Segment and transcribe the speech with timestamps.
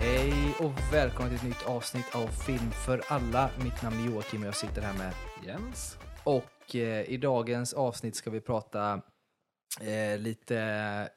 [0.00, 3.50] Hej och välkommen till ett nytt avsnitt av Film för alla.
[3.64, 5.12] Mitt namn är Joakim och jag sitter här med
[5.46, 5.98] Jens.
[6.24, 9.02] Och eh, i dagens avsnitt ska vi prata
[9.80, 10.58] eh, lite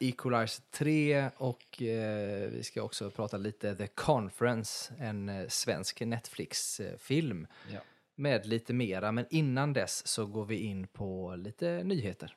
[0.00, 7.46] Equalizer 3 och eh, vi ska också prata lite The Conference, en eh, svensk Netflix-film
[7.72, 7.78] Ja.
[8.16, 9.12] med lite mera.
[9.12, 12.36] Men innan dess så går vi in på lite nyheter.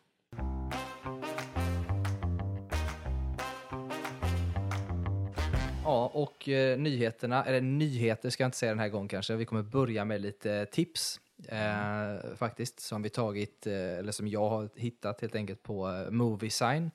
[6.15, 9.35] Och eh, nyheterna, eller nyheter ska jag inte säga den här gången kanske.
[9.35, 14.49] Vi kommer börja med lite tips eh, faktiskt som vi tagit, eh, eller som jag
[14.49, 16.91] har hittat helt enkelt på eh, Moviesign.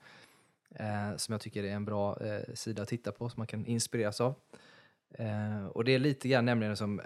[0.75, 3.67] Eh, som jag tycker är en bra eh, sida att titta på som man kan
[3.67, 4.35] inspireras av.
[5.11, 7.01] Eh, och det är lite grann nämligen som,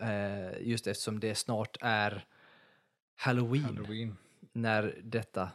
[0.61, 2.25] just eftersom det snart är
[3.17, 4.17] Halloween Halloween.
[4.53, 5.49] när detta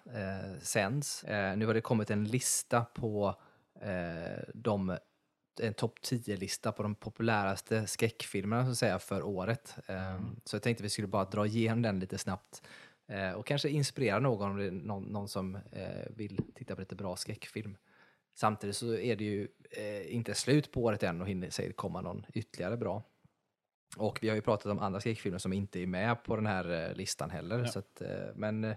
[0.62, 1.26] sänds.
[1.56, 3.36] Nu har det kommit en lista på
[4.54, 4.98] de
[5.60, 9.76] en topp 10-lista på de populäraste skräckfilmerna så att säga, för året.
[9.88, 12.62] Eh, Så jag tänkte vi skulle bara dra igenom den lite snabbt
[13.08, 16.82] eh, och kanske inspirera någon om det är någon, någon som eh, vill titta på
[16.82, 17.78] lite bra skräckfilm.
[18.36, 22.02] Samtidigt så är det ju eh, inte slut på året än och hinner säkert komma
[22.02, 23.04] någon ytterligare bra.
[23.98, 26.94] Och vi har ju pratat om andra skräckfilmer som inte är med på den här
[26.96, 27.60] listan heller.
[27.60, 27.68] Ja.
[27.68, 28.02] Så att,
[28.36, 28.76] men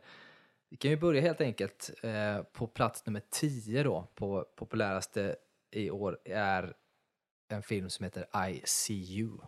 [0.69, 1.91] vi kan ju börja helt enkelt
[2.53, 5.37] på plats nummer 10 då, på populäraste
[5.73, 6.75] i år är
[7.49, 9.39] en film som heter I See You.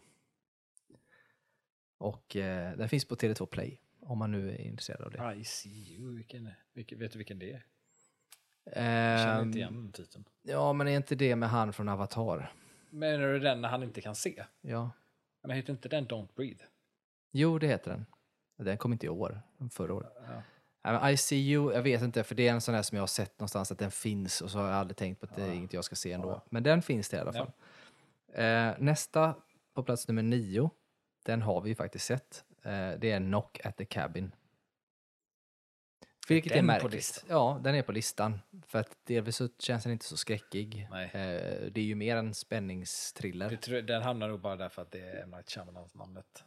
[1.99, 5.35] Och eh, den finns på Tele2 Play om man nu är intresserad av det.
[5.41, 6.15] I see you.
[6.17, 7.65] Vilken, vilken, vet du vilken det är?
[8.65, 8.75] Jag
[9.21, 10.25] känner Ehm, inte igen den titeln.
[10.43, 12.53] Ja, men är inte det med han från Avatar?
[12.91, 14.45] Menar du den när han inte kan se?
[14.61, 14.91] Ja.
[15.43, 16.65] Men heter inte den Don't Breathe?
[17.31, 18.07] Jo, det heter den.
[18.57, 20.13] Den kom inte i år, förra året.
[20.17, 20.43] Ja.
[21.11, 23.07] I see you, jag vet inte, för det är en sån där som jag har
[23.07, 25.53] sett någonstans att den finns och så har jag aldrig tänkt på att det är
[25.53, 26.43] inget jag ska se ändå.
[26.51, 27.53] Men den finns det i alla fall.
[28.35, 29.35] Eh, nästa
[29.75, 30.71] på plats nummer nio,
[31.25, 32.45] den har vi ju faktiskt sett.
[32.63, 34.35] Eh, det är Knock at the Cabin.
[36.29, 37.25] Vilket är den på märkligt.
[37.29, 38.41] Ja, den är på listan.
[38.67, 40.89] För att delvis så känns den inte så skräckig.
[40.91, 41.05] Nej.
[41.05, 43.83] Eh, det är ju mer en spänningsthriller.
[43.83, 45.31] Den hamnar nog bara därför att det är M.
[45.31, 46.45] Night Shyamalans namnet.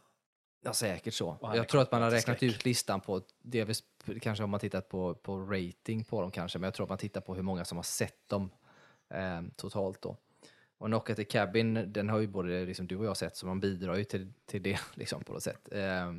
[0.60, 1.38] Ja, säkert så.
[1.42, 3.82] Jag tror att man har räknat ut listan på, delvis
[4.20, 6.98] kanske har man tittat på, på rating på dem kanske, men jag tror att man
[6.98, 8.50] tittar på hur många som har sett dem
[9.08, 10.16] eh, totalt då.
[10.78, 13.46] Och Knock at the Cabin, den har ju både liksom, du och jag sett, så
[13.46, 15.68] man bidrar ju till, till det liksom, på något sätt.
[15.72, 16.12] Eh,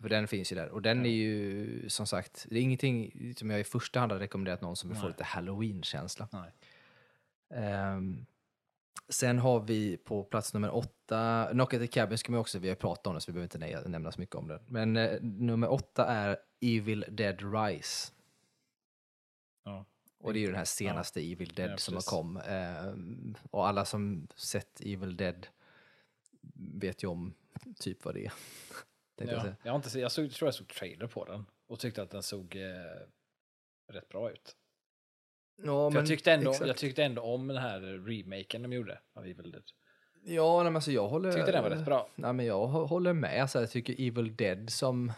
[0.00, 0.68] för den finns ju där.
[0.68, 4.18] Och den är ju som sagt, det är ingenting som jag i första hand har
[4.18, 6.28] rekommenderat någon som vill få lite halloween-känsla.
[6.32, 6.52] Nej.
[9.08, 12.68] Sen har vi på plats nummer åtta, Knock at the Cabin ska man också, vi
[12.68, 14.60] har pratat om det så vi behöver inte nä- nämna så mycket om det.
[14.66, 18.12] Men eh, nummer åtta är Evil Dead Rise.
[19.64, 19.84] Ja.
[20.18, 22.36] Och det är ju den här senaste Evil Dead Ja, som har kom.
[22.36, 25.46] Ehm, och alla som sett Evil Dead
[26.54, 27.34] vet ju om
[27.78, 28.32] typ vad det är.
[29.16, 29.54] Jag Ja.
[29.62, 32.22] Jag, har inte, jag såg, tror jag såg trailer på den och tyckte att den
[32.22, 34.56] såg eh, rätt bra ut.
[35.62, 36.66] Ja, jag, tyckte ändå, exakt.
[36.68, 39.62] jag tyckte ändå om den här remaken de gjorde av Evil Dead.
[40.24, 41.32] Ja, men alltså jag håller...
[41.32, 42.08] Tyckte den var rätt bra.
[42.14, 43.50] Nej, men jag hå- håller med.
[43.50, 45.12] Så här, jag tycker Evil Dead som...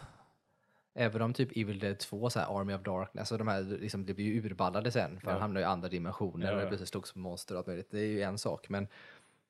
[0.93, 4.05] Även om typ Evil Dead 2, så här Army of Darkness, alltså de här, liksom,
[4.05, 5.19] det blir ju urballade sen.
[5.19, 5.31] För Ja.
[5.31, 6.85] han hamnar i andra dimensioner Ja, och det ja.
[6.85, 7.91] slogs på monster och allt möjligt.
[7.91, 8.69] Det är ju en sak.
[8.69, 8.87] Men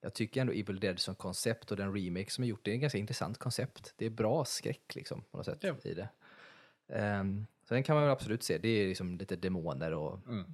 [0.01, 2.75] jag tycker ändå Evil Dead som koncept och den remake som är gjort, det är
[2.75, 3.93] ett ganska intressant koncept.
[3.97, 5.73] Det är bra skräck liksom på något sätt Ja.
[5.83, 6.09] i det.
[6.93, 8.57] Ehm, den kan man väl absolut se.
[8.57, 10.45] Det är liksom lite demoner och Mm.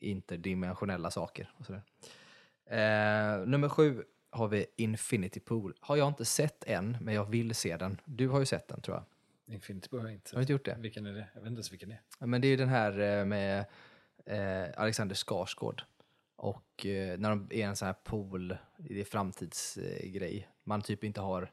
[0.00, 1.52] interdimensionella saker.
[1.56, 1.82] Och sådär.
[2.66, 5.74] Eh, nummer sju har vi Infinity Pool.
[5.80, 8.00] Har jag inte sett än, men jag vill se den.
[8.04, 9.04] Du har ju sett den tror jag.
[9.54, 10.76] Infinity Pool har jag inte Har du inte gjort det?
[10.80, 11.28] Vilken är det?
[11.34, 12.00] Jag vet inte ens vilken det är.
[12.18, 13.64] Ja, Men det är ju den här eh, med
[14.26, 15.82] eh, Alexander Skarsgård.
[16.36, 20.48] Och eh, när de är en sån här pool, det är framtidsgrej.
[20.64, 21.52] Man typ inte har,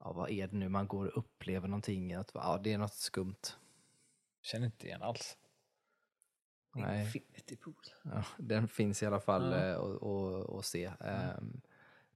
[0.00, 2.12] ja vad är det nu, man går och upplever någonting.
[2.14, 3.34] Att, ja, det är något skumt.
[4.44, 5.36] Känner inte igen alls.
[6.74, 7.00] Nej.
[7.00, 7.74] Infinity Pool.
[8.02, 9.58] Ja, den finns i alla fall Ja.
[9.58, 10.92] eh, att att- att se.
[11.00, 11.60] Ehm,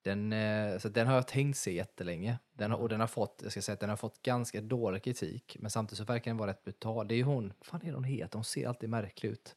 [0.02, 2.38] Den, eh, så den har jag tänkt se jättelänge.
[2.52, 5.02] Den har, och den har fått, jag ska säga att den har fått ganska dålig
[5.02, 7.08] kritik, men samtidigt så verkar den vara rätt brutal.
[7.08, 8.37] Det är ju hon, fan är hon heter?
[8.38, 9.56] Hon ser alltid märklig ut.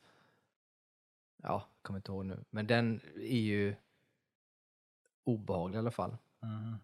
[1.44, 2.44] Ja, kommer inte ihåg nu.
[2.50, 3.76] Men den är ju
[5.24, 6.18] obehaglig i alla fall.
[6.44, 6.76] Mm.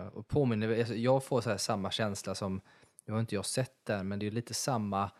[0.00, 2.60] Eh, och påminner, alltså, jag får så här samma känsla som,
[3.04, 5.10] nu har inte jag sett den, men det är lite samma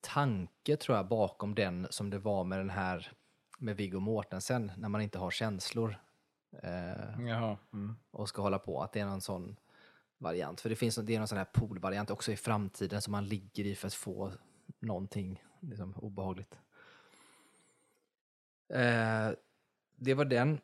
[0.00, 3.12] tanke tror jag bakom den som det var med den här
[3.58, 5.96] med Viggo Mortensen, när man inte har känslor
[6.62, 7.58] eh, Jaha.
[7.72, 7.96] Mm.
[8.10, 9.56] och ska hålla på, att det är någon sån
[10.18, 10.60] variant.
[10.60, 13.64] För det finns det är någon sån här poolvariant också i framtiden som man ligger
[13.64, 14.32] i för att få
[14.78, 16.58] någonting liksom, obehagligt.
[18.68, 19.30] Eh,
[19.96, 20.60] det var den.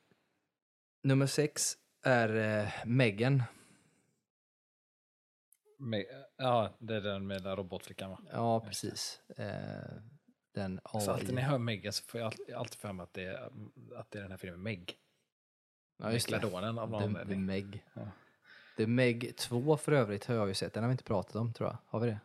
[1.02, 3.42] Nummer sex är eh, Megan.
[5.76, 6.04] Med,
[6.36, 8.18] ja, det är den med den robotflickan va?
[8.32, 9.20] Ja, precis.
[9.36, 9.46] Eh,
[10.54, 13.24] den Så alltid när jag hör Megan så får jag alltid, för mig att det,
[13.24, 13.50] är,
[13.96, 14.98] att det är den här filmen Meg.
[15.98, 16.36] Ja, just det.
[16.36, 17.46] Megaldonen av någon The, The anledning.
[17.46, 17.84] Meg.
[17.94, 18.02] Ja.
[18.76, 20.72] The Meg 2 för övrigt har jag ju sett.
[20.72, 21.78] Den har vi inte pratat om tror jag.
[21.86, 22.20] Har vi det?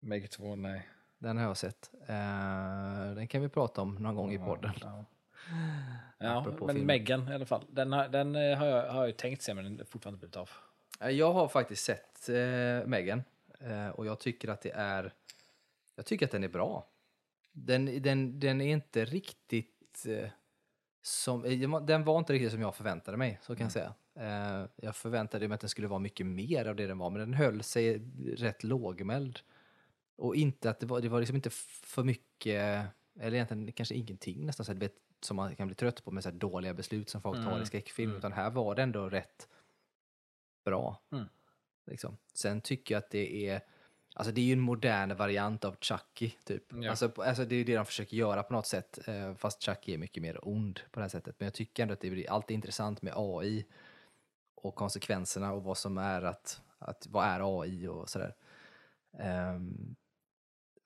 [0.00, 0.88] Meg 2, nej.
[1.18, 1.90] Den har jag sett.
[2.08, 4.72] Eh, den kan vi prata om någon gång i podden.
[4.80, 5.04] Ja,
[6.18, 6.86] ja men film.
[6.86, 7.64] Megan i alla fall.
[7.68, 10.18] Den, har, den eh, har, jag, har jag ju tänkt se men den har fortfarande
[10.18, 10.50] blivit av.
[11.00, 13.22] Eh, Jag har faktiskt sett eh, Megan
[13.60, 15.12] eh, och jag tycker att det är
[15.96, 16.86] jag tycker att den är bra.
[17.52, 20.28] Den, den, den är inte riktigt eh,
[21.02, 23.94] som, eh, den var inte riktigt som jag förväntade mig, så kan jag säga.
[24.14, 27.20] Eh, jag förväntade mig att den skulle vara mycket mer av det den var, men
[27.20, 27.98] den höll sig
[28.36, 29.40] rätt lågmäld.
[30.16, 32.86] Och inte att det var, det var liksom inte för mycket,
[33.20, 34.90] eller egentligen kanske ingenting nästan, så här,
[35.20, 37.54] som man kan bli trött på med så här dåliga beslut som folk tar i
[37.54, 38.18] Mm, skräckfilm, mm.
[38.18, 39.48] utan här var det ändå rätt
[40.64, 41.00] bra.
[41.12, 41.28] Mm.
[41.86, 42.16] Liksom.
[42.34, 43.60] Sen tycker jag att det är,
[44.14, 46.64] alltså det är ju en modern variant av Chucky, typ.
[46.72, 46.90] Ja.
[46.90, 49.94] Alltså, alltså det är ju det de försöker göra på något sätt, eh, fast Chucky
[49.94, 51.34] är mycket mer ond på det här sättet.
[51.38, 53.64] Men jag tycker ändå att det är alltid intressant med AI
[54.54, 58.34] och konsekvenserna och vad som är att, att vad är AI och sådär.
[59.18, 59.96] Ehm,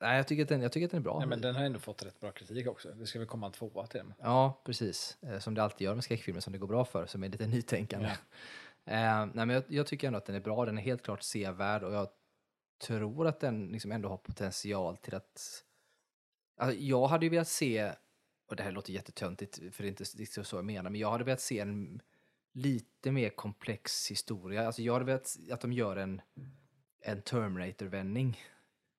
[0.01, 1.19] nej, jag tycker, att den, jag tycker att den är bra.
[1.21, 2.89] Ja, men den har ändå fått rätt bra kritik också.
[2.89, 4.15] Det ska väl komma en tvåa till den.
[4.19, 5.19] Ja, precis.
[5.23, 7.47] Eh, Som det alltid gör med skräckfilmer som det går bra för, som är lite
[7.47, 8.11] nytänkande.
[8.89, 11.23] Eh, nej, men jag, jag tycker ändå att den är bra, den är helt klart
[11.23, 12.09] sevärd och jag
[12.79, 15.65] tror att den liksom ändå har potential till att...
[16.57, 17.93] Alltså, jag hade ju velat se,
[18.49, 21.11] och det här låter jättetöntigt för det är inte riktigt så jag menar, men jag
[21.11, 22.03] hade velat se en
[22.53, 24.67] lite mer komplex historia.
[24.67, 26.21] Alltså jag hade velat att de gör en,
[27.01, 28.41] en Terminator-vändning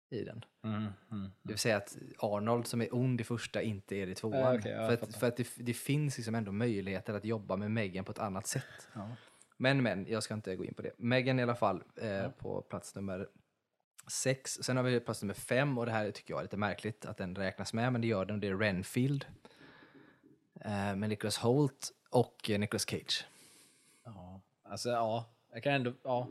[0.10, 0.46] i den.
[0.64, 1.32] Mm, mm.
[1.42, 4.62] Det vill säga att Arnold som är ond i första inte är det i tvåan.
[4.64, 7.72] Ja, ja, för att, för att det, det finns liksom ändå möjligheter att jobba med
[7.72, 8.88] Megan på ett annat sätt.
[8.94, 9.16] Ja.
[9.62, 10.92] Men men, jag ska inte gå in på det.
[10.98, 12.30] Megan i alla fall eh, Ja.
[12.30, 13.30] på plats nummer
[14.08, 14.52] sex.
[14.62, 17.18] Sen har vi plats nummer fem och det här tycker jag är lite märkligt att
[17.18, 18.36] den räknas med, men det gör den.
[18.36, 19.26] och Det är Renfield
[20.62, 23.26] eh, med Nicholas Holt och Nicolas Cage.
[24.04, 26.28] Ja, alltså ja, jag kan ändå, ja.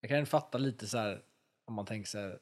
[0.00, 1.22] Jag kan ändå fatta lite så här,
[1.64, 2.38] om man tänker så här,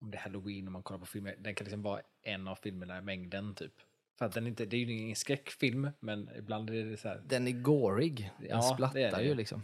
[0.00, 2.54] om det är halloween och man kollar på filmer, den kan liksom vara en av
[2.56, 3.74] filmerna i mängden typ.
[4.18, 7.22] För att den inte, det är ju ingen skräckfilm, men ibland är det så här,
[7.26, 9.34] Den är gorig, den Ja, det splattar det ju ju.
[9.34, 9.62] liksom.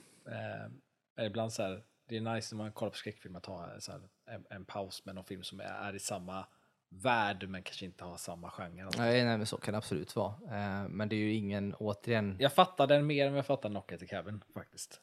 [1.18, 3.92] eh, ibland så här, det är nice när man kollar på skräckfilm att ta så
[3.92, 6.46] här, en, en paus med någon film som är, är i samma
[6.88, 8.88] värld men kanske inte har samma genre.
[8.98, 10.32] Nej, nej, men så kan det absolut vara.
[10.32, 13.92] Eh, men det är ju ingen, återigen, Jag fattar den mer än jag fattar Knock
[13.92, 15.00] at the Cabin faktiskt.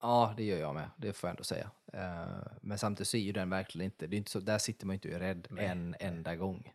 [0.00, 0.90] Ja, det gör jag med.
[0.96, 1.70] Det får jag ändå säga.
[1.92, 2.26] Eh,
[2.60, 4.94] men samtidigt så är ju den verkligen inte, det är inte så, där sitter man
[4.94, 6.72] ju inte och är rädd Nej, en enda gång.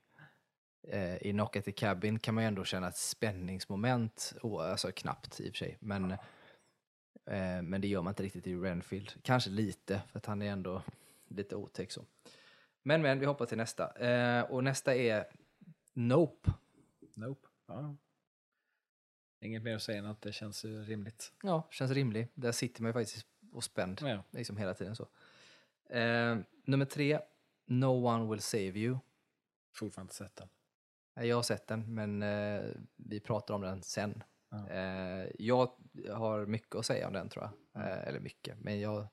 [0.88, 4.91] Eh, I Knock at the Cabin kan man ju ändå känna ett spänningsmoment, oh, alltså
[4.91, 6.12] knappt i och för sig, men,
[7.25, 9.13] eh, men det gör man inte riktigt i Renfield.
[9.21, 10.81] Kanske lite, för att han är ändå
[11.27, 12.06] lite otäck så.
[12.83, 13.91] Men men, vi hoppar till nästa.
[13.91, 15.25] Eh, och nästa är
[15.94, 16.51] Nope.
[17.15, 17.47] Nope.
[17.68, 17.95] Ja.
[19.39, 21.33] Inget mer att säga än att det känns rimligt.
[21.44, 22.27] Ja, känns rimlig.
[22.33, 24.01] Där sitter man ju faktiskt och spänd.
[24.01, 24.24] Ja.
[24.31, 25.07] Liksom hela tiden så.
[25.89, 27.19] Eh, nummer tre,
[27.65, 28.97] No One Will Save You.
[29.74, 30.50] Fortfarande inte sett den.
[31.15, 32.62] Jag har sett den, men eh,
[32.96, 34.24] vi pratar om den sen.
[34.51, 34.70] Ja.
[34.70, 35.72] Eh, jag
[36.13, 37.84] har mycket att säga om den tror jag.
[37.84, 39.08] Eh, eller mycket, men jag,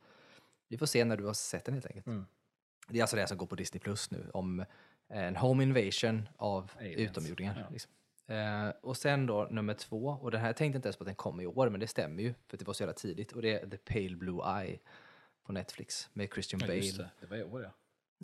[0.68, 2.06] vi får se när du har sett den helt enkelt.
[2.06, 2.26] Mm.
[2.88, 4.64] Det är alltså det som går på Disney Plus nu, om
[5.08, 7.10] en home invasion av Aliens.
[7.10, 7.60] utomjordingar.
[7.60, 7.66] Ja.
[7.70, 7.92] Liksom.
[8.26, 11.08] Eh, och sen då nummer två, och den här tänkte jag inte ens på att
[11.08, 13.32] den kom i år, men det stämmer ju, för det var så jävla tidigt.
[13.32, 14.78] Och det är The Pale Blue Eye
[15.42, 17.10] på Netflix med Christian Ja, just Bale.
[17.20, 17.26] det.
[17.26, 17.70] Det var i år ja.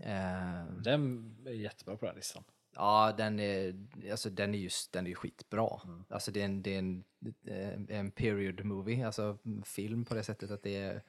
[0.05, 2.45] Eh, Den är jättebra på den här listan.
[2.77, 5.81] Ja, den är, alltså, den är, just, den är skitbra.
[5.85, 6.05] Mm.
[6.09, 7.05] Alltså, det är, en, det är en,
[7.45, 11.03] eh, en period movie, alltså film på det sättet att det är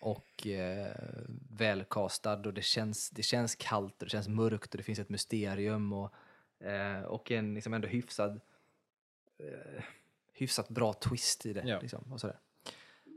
[0.00, 0.96] och eh,
[1.50, 5.08] välkastad och det känns, det känns kallt och det känns mörkt och det finns ett
[5.08, 6.14] mysterium och,
[6.66, 8.40] eh, och en liksom ändå hyfsad
[9.38, 9.84] eh,
[10.32, 11.62] hyfsat bra twist i det.
[11.66, 11.80] Ja.
[11.80, 12.38] Liksom, och, sådär.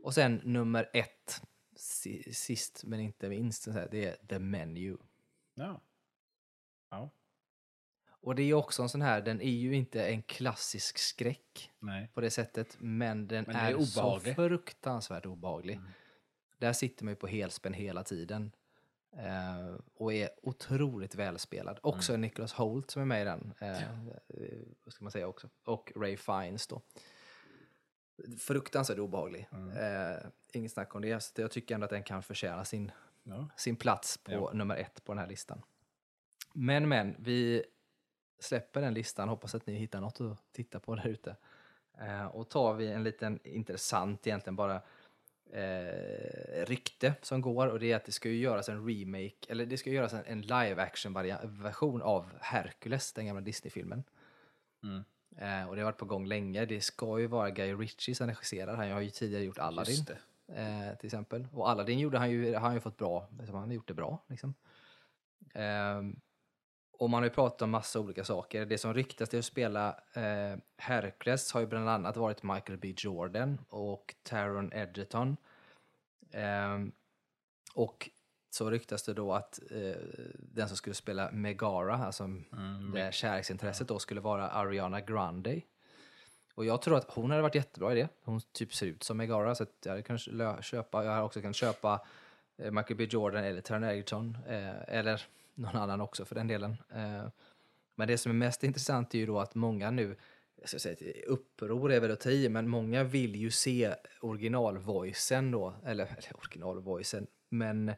[0.04, 1.42] och sen nummer ett,
[1.76, 4.98] si- sist men inte minst, det är The Menu.
[5.54, 5.82] Ja.
[8.28, 11.72] Och det är ju också en sån här, den är ju inte en klassisk skräck
[11.80, 12.12] Nej.
[12.14, 15.76] på det sättet, men den Men är, är så fruktansvärt obehaglig.
[15.76, 15.90] Mm.
[16.58, 18.52] Där sitter man ju på helspänn hela tiden.
[19.18, 21.80] Eh, och är otroligt välspelad.
[21.84, 22.22] Också Mm.
[22.22, 23.54] Nicholas Holt som är med i den.
[23.60, 24.08] Eh, eh,
[24.84, 25.50] vad ska man säga också.
[25.64, 26.82] Och Ray Fiennes då.
[28.40, 29.48] Fruktansvärt obehaglig.
[29.52, 29.78] Mm.
[29.78, 30.18] Eh,
[30.54, 31.24] inget snack om det.
[31.24, 32.92] Så jag tycker ändå att den kan förtjäna sin
[33.24, 33.50] Ja.
[33.58, 34.52] sin plats på Ja.
[34.54, 35.62] nummer ett på den här listan.
[36.54, 37.64] Men, men, vi
[38.40, 39.30] släpper den listan.
[39.30, 41.36] Hoppas att ni hittar något att titta på där ute.
[42.02, 44.82] Eh, och tar vi en liten intressant egentligen bara
[45.52, 49.66] eh, rykte som går och det är att det ska ju göras en remake, eller
[49.66, 51.14] det ska göras en, en live action
[51.44, 54.04] version av Hercules, den gamla Disney-filmen.
[54.84, 55.04] Mm.
[55.38, 56.66] Eh, och det har varit på gång länge.
[56.66, 58.76] Det ska ju vara Guy Ritchie som regisserar.
[58.76, 60.06] Han har ju tidigare gjort Aladdin
[60.48, 61.48] eh, till exempel.
[61.54, 63.94] Och Aladdin gjorde han ju, han har ju fått bra, liksom, han har gjort det
[63.94, 64.24] bra.
[64.28, 64.54] Liksom.
[67.00, 68.66] Och man har ju pratat om massa olika saker.
[68.66, 72.94] Det som ryktas till att spela eh, Hercules har ju bland annat varit Michael B
[72.98, 75.38] Jordan och Taron Egerton.
[76.32, 76.92] Ehm,
[77.74, 78.10] och
[78.50, 80.02] så ryktas det då att eh,
[80.34, 85.62] den som skulle spela Megara, alltså Mm, det kärleksintresset då, skulle vara Ariana Grande.
[86.56, 88.08] Och jag tror att hon hade varit jättebra i det.
[88.24, 91.42] Hon typ ser ut som Megara, så att jag hade kunnat köpa, jag hade också
[91.42, 92.06] kunnat köpa
[92.58, 95.22] eh, Michael B Jordan eller Taron Egerton, eh, eller
[95.58, 96.78] någon annan också för den delen.
[96.90, 97.28] Eh,
[97.96, 100.16] men det som är mest intressant är ju då att många nu,
[100.60, 105.52] jag ska säga uppror är väl att ta i, men många vill ju se originalvoicen
[105.52, 107.90] då, eller, eller originalvoicen, men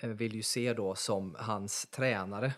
[0.00, 2.52] eh, vill ju se då som hans tränare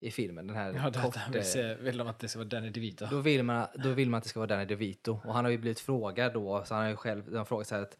[0.00, 0.46] i filmen.
[0.46, 2.70] Den här Ja, det, kort, det, vill, se, vill de att det ska vara Danny
[2.70, 3.06] DeVito?
[3.10, 5.20] då vill, man, då vill man att det ska vara Danny DeVito.
[5.24, 7.66] Och han har ju blivit frågad då, så han har ju själv de har frågat,
[7.66, 7.98] så här att,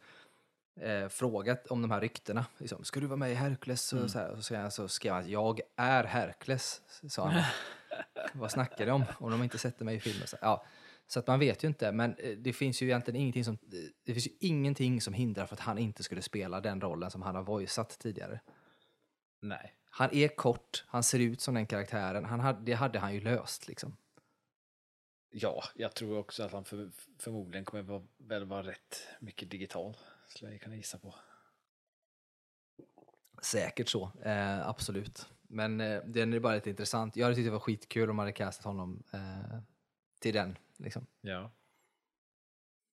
[0.81, 2.45] eh, frågat om de här ryktena.
[2.57, 3.93] Liksom, ska du vara med i Hercules?
[3.93, 7.27] Och så, här, och så, skrev han- så skrev han att jag är Hercules, sa
[7.29, 7.43] han.
[8.33, 9.03] Vad snackar de om?
[9.19, 10.27] Om de inte sätter mig i filmen.
[10.27, 10.65] Så, ja.
[11.07, 13.79] så att man vet ju inte, men eh, det finns ju egentligen ingenting som, eh,
[14.03, 17.21] det finns ju ingenting som hindrar för att han inte skulle spela den rollen som
[17.21, 18.39] han har voicat tidigare.
[19.41, 19.73] Nej.
[19.89, 23.21] Han är kort, han ser ut som den karaktären, han hade, det hade han ju
[23.21, 23.97] löst liksom.
[25.29, 29.97] Ja, jag tror också att han för, förmodligen kommer väl vara rätt mycket digital.
[30.27, 31.15] Skulle jag kunna gissa på.
[33.41, 35.29] Säkert så, eh, absolut.
[35.41, 37.15] Men eh, den är bara lite intressant.
[37.15, 39.59] Jag hade tyckt det var skitkul om man hade castat honom eh,
[40.19, 40.57] till den.
[40.77, 41.07] Liksom.
[41.21, 41.51] Ja.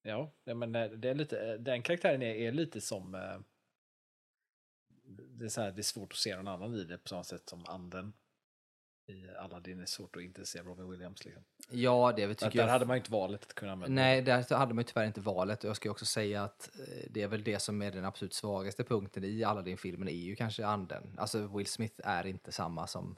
[0.02, 3.14] Ja, men eh, det är lite, eh, den karaktären är, är lite som...
[3.14, 3.38] eh,
[5.08, 7.24] Det är, så här, det är svårt att se någon annan i det på samma
[7.24, 8.12] sätt som anden
[9.06, 11.24] i Aladdin är svårt att inte se Robin Williams.
[11.24, 11.44] Liksom.
[11.70, 12.72] Ja, det Där, tycker där jag.
[12.72, 13.94] hade man ju inte valet att kunna använda.
[14.02, 15.64] Nej, där hade man ju tyvärr inte valet.
[15.64, 18.34] Och jag ska också säga att eh, det är väl det som är den absolut
[18.34, 21.14] svagaste punkten i Aladdin-filmen är ju kanske anden.
[21.18, 23.16] Alltså Will Smith är inte samma som,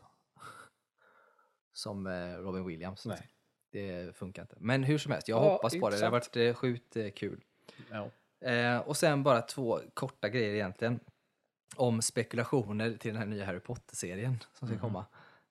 [1.72, 3.06] som eh, Robin Williams.
[3.06, 3.30] Nej.
[3.72, 4.56] Det funkar inte.
[4.58, 5.98] Men hur som helst, jag Ja, hoppas på det.
[5.98, 7.44] Det har varit sjukt eh, kul.
[7.90, 8.10] Ja.
[8.48, 11.00] Eh, och sen bara två korta grejer egentligen.
[11.76, 15.04] Om spekulationer till den här nya Harry Potter-serien som ska komma.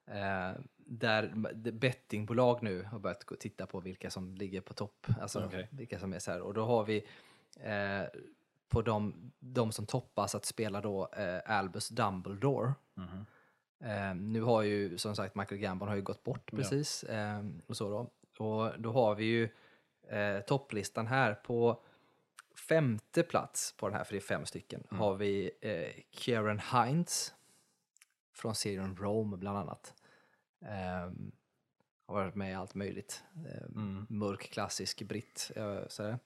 [0.06, 1.32] Eh, där
[1.72, 5.06] bettingbolag nu har börjat titta på vilka som ligger på topp.
[5.20, 5.68] Alltså Okej.
[5.70, 6.40] vilka som är så här.
[6.40, 7.06] Och då har vi
[7.60, 8.02] eh,
[8.68, 12.72] på de, de som toppas att spela då eh, Albus Dumbledore.
[12.94, 13.26] Mhm.
[13.80, 16.56] Eh, nu har ju som sagt Michael Gambon har ju gått bort Ja.
[16.58, 17.02] precis.
[17.04, 18.10] Eh, och, så då.
[18.44, 19.48] och då har vi ju
[20.08, 21.82] eh, topplistan här på
[22.68, 25.00] femte plats på den här, för det är fem stycken, Mm.
[25.00, 25.50] har vi
[26.10, 27.34] Kieran Hines
[28.36, 29.94] från serien Rome bland annat.
[30.62, 31.12] Eh,
[32.06, 33.24] har varit med i allt möjligt.
[33.46, 34.06] Eh, Mm.
[34.08, 35.50] Mörk klassisk britt.
[35.88, 36.18] Sådär.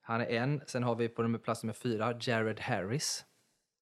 [0.00, 0.62] Han är en.
[0.66, 3.24] Sen har vi på nummer- plats nummer fyra Jared Harris.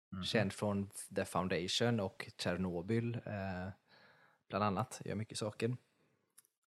[0.10, 0.24] Mhm.
[0.24, 3.15] Känd från The Foundation och Chernobyl.
[3.25, 3.70] Eh,
[4.50, 5.01] bland annat.
[5.06, 5.77] Gör mycket saker.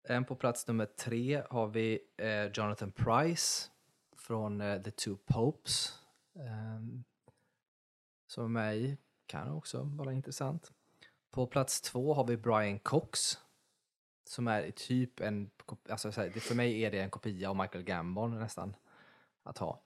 [0.03, 3.69] En på plats nummer tre har vi eh, Jonathan Price
[4.17, 5.99] från The Two Popes.
[6.35, 6.79] Eh,
[8.27, 8.97] som är med i.
[9.25, 10.71] Kan också vara intressant.
[11.31, 13.37] På plats två har vi Brian Cox.
[14.23, 15.49] Som är typ en,
[15.89, 18.75] alltså för mig är det en kopia av Michael Gambon nästan.
[19.43, 19.83] Att ha.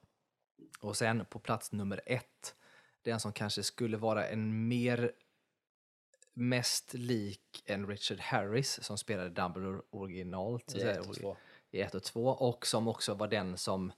[0.80, 2.56] Och sen på plats nummer ett,
[3.02, 5.12] den som kanske skulle vara en mer
[6.34, 10.76] mest lik en Richard Harris som spelade Dumbledore originalt.
[10.76, 11.38] I säga, ett och två.
[11.72, 13.92] i ett och två och som också var den som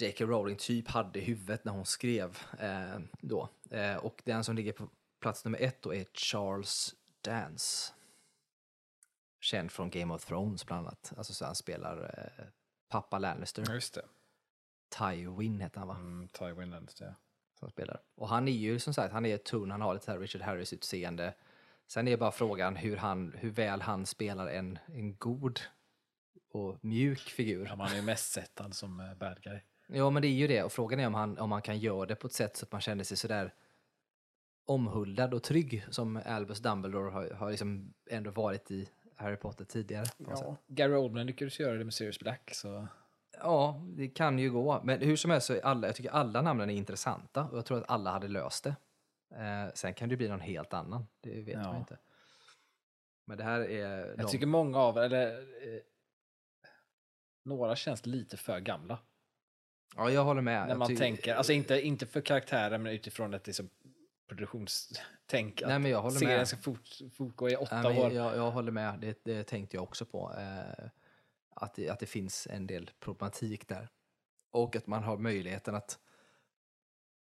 [0.00, 0.24] J.K.
[0.24, 3.48] Rowling typ hade i huvudet när hon skrev eh, då.
[3.70, 4.88] Eh, och den som ligger på
[5.20, 7.92] plats nummer ett då är Charles Dance.
[9.40, 11.12] Känd från Game of Thrones bland annat.
[11.16, 12.44] Alltså så han spelar eh,
[12.88, 13.74] pappa Lannister.
[13.74, 14.04] Just det.
[14.98, 15.94] Tywin heter han va?
[15.94, 17.14] Mm, Tywin Lannister, ja.
[17.58, 18.00] Som spelar.
[18.14, 20.72] Och han är ju som sagt, han är tunn, han har lite här Richard Harris
[20.72, 21.34] utseende.
[21.86, 25.60] Sen är bara frågan hur, han, hur väl han spelar en, en god
[26.52, 27.66] och mjuk figur.
[27.66, 29.60] Ja, man är ju mest sett han som eh, bad guy.
[29.86, 30.62] Ja, men det är ju det.
[30.62, 32.72] Och frågan är om han, om han kan göra det på ett sätt så att
[32.72, 33.54] man känner sig sådär
[34.70, 40.06] omhuldad och trygg som Albus Dumbledore har, har liksom ändå varit i Harry Potter tidigare.
[40.06, 40.16] Sätt.
[40.66, 42.86] Gary Oldman lyckades göra det med Sirius Black, så...
[43.38, 44.80] ja, det kan ju gå.
[44.84, 47.64] Men hur som helst så är alla, jag tycker alla namnen är intressanta och jag
[47.66, 48.74] tror att alla hade löst det.
[49.34, 51.06] Eh, sen kan det bli någon helt annan.
[51.20, 51.62] Det vet Ja.
[51.62, 51.98] man inte.
[53.24, 54.06] Men det här är...
[54.08, 55.26] Jag de- tycker många av, eller...
[55.38, 55.80] eh,
[57.44, 58.98] några känns lite för gamla.
[59.96, 60.68] Ja, jag håller med.
[60.68, 63.70] När man tänker, alltså inte, inte för karaktären men utifrån ett liksom,
[64.34, 65.62] produktionstänk.
[65.66, 66.48] Nej, att men jag håller serien med.
[66.48, 68.12] ska fort, fortgå i åtta Nej, år.
[68.12, 70.34] jag, jag håller med, det, det tänkte jag också på.
[70.38, 70.88] Eh,
[71.54, 73.88] att, det, att det finns en del problematik där.
[74.50, 75.98] Och att man har möjligheten att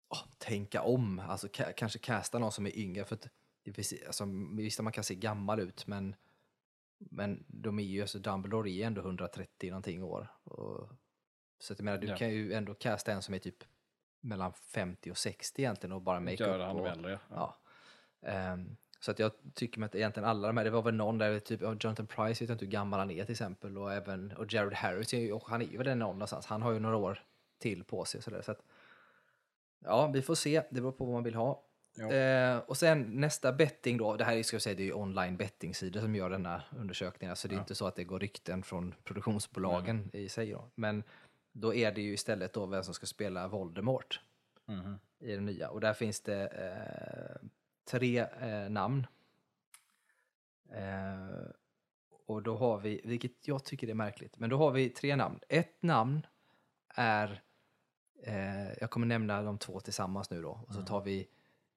[0.10, 3.06] åh, tänka om, alltså ka, kanske casta någon som är yngre.
[3.06, 3.28] För att
[3.64, 4.26] det finns, alltså,
[4.58, 6.16] visst, man kan se gammal ut, men,
[6.98, 10.32] men de är ju, alltså Dumbledore är ändå 130 någonting år.
[10.44, 10.90] Och,
[11.60, 12.18] så att jag menar, du Ja.
[12.18, 13.64] kan ju ändå casta en som är typ
[14.22, 16.68] mellan 50 och 60 egentligen och bara make Göra up.
[16.68, 17.20] honom och, äldre.
[17.30, 17.58] Ja.
[18.22, 18.30] Ja.
[18.30, 21.40] Ehm, så att jag tycker att egentligen alla de här, det var väl någon där,
[21.40, 24.32] typ ja, Jonathan Price, vet jag inte hur gammal han är till exempel, och även
[24.32, 27.24] och Jared Harris, och han är väl en någon någonstans, han har ju några år
[27.60, 28.22] till på sig.
[28.22, 28.62] Så, där, så att,
[29.86, 31.64] ja, vi får se, det beror på vad man vill ha.
[32.12, 34.94] Eh, och sen nästa betting då, det här är, ska jag säga, det är ju
[34.94, 37.62] online bettingsidor som gör denna undersökningen, så det är Ja.
[37.62, 40.66] inte så att det går rykten från produktionsbolagen i sig då.
[40.76, 41.04] Men
[41.52, 44.22] då är det ju istället då vem som ska spela Voldemort
[44.66, 45.00] Mhm.
[45.20, 45.70] i den nya.
[45.70, 47.48] Och där finns det eh,
[47.86, 49.08] tre eh, namn.
[50.72, 51.48] Eh,
[52.26, 55.40] och då har vi, vilket jag tycker är märkligt, men då har vi tre namn.
[55.50, 56.26] Ett namn
[56.96, 57.42] är,
[58.24, 61.28] eh, jag kommer nämna de två tillsammans nu då, och så tar vi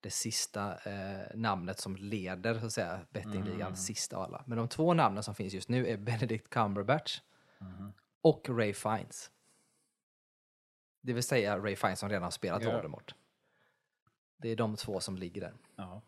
[0.00, 4.43] det sista eh, namnet som leder så att säga bettingligan, sista av alla.
[4.47, 7.21] Men de två namnen som finns just nu är Benedict Cumberbatch
[8.23, 9.31] och Ray Fiennes.
[11.02, 12.73] Det vill säga Ray Fiennes som redan har spelat Ja.
[12.73, 13.14] Voldemort.
[14.37, 15.54] Det är de två som ligger där.
[15.76, 16.02] Ja.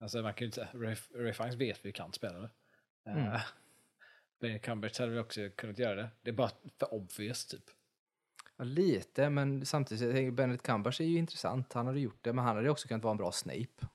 [0.00, 2.50] Alltså man kan ju inte säga, Ray, Ray Fiennes vet vi kan spela det.
[3.04, 3.32] Mm.
[3.32, 3.40] Uh,
[4.40, 6.10] Benedict Cumberbatch hade vi också kunnat göra det.
[6.22, 7.64] Det är bara för obvious typ.
[8.56, 11.72] Ja, lite, men samtidigt, Benedict Cumberbatch är ju intressant.
[11.72, 13.86] Han hade gjort det, men han hade också kunnat vara en bra Snape.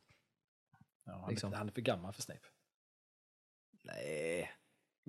[1.04, 1.54] Ja, han, Liksom.
[1.54, 2.48] han är för gammal för Snape.
[3.84, 4.52] Nej.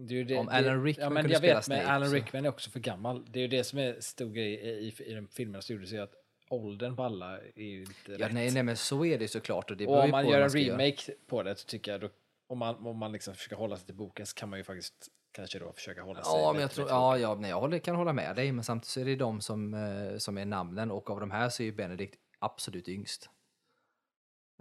[0.09, 2.15] Det det, Om Alan Rickman ja, men kunde jag spela vet, men Snape, Alan så-
[2.15, 3.25] Rickman är också för gammal.
[3.31, 5.93] Det är ju det som är stor grej i, i, i de filmerna som gjordes,
[5.93, 6.15] att
[6.49, 8.33] åldern på alla är ju inte Ja, rätt.
[8.33, 9.71] nej, nej, men så är det såklart.
[9.71, 10.79] Och, det och om man gör en ska göra.
[10.79, 12.09] remake på det så tycker jag, då,
[12.47, 15.09] om man, om man liksom försöker hålla sig till boken så kan man ju faktiskt
[15.33, 17.97] kanske då försöka hålla sig Ja, men jag tror, ja, ja nej, jag håller, kan
[17.97, 21.11] hålla med dig, men samtidigt så är det de som, eh, som är namnen och
[21.11, 23.31] av de här så är ju Benedict absolut yngst.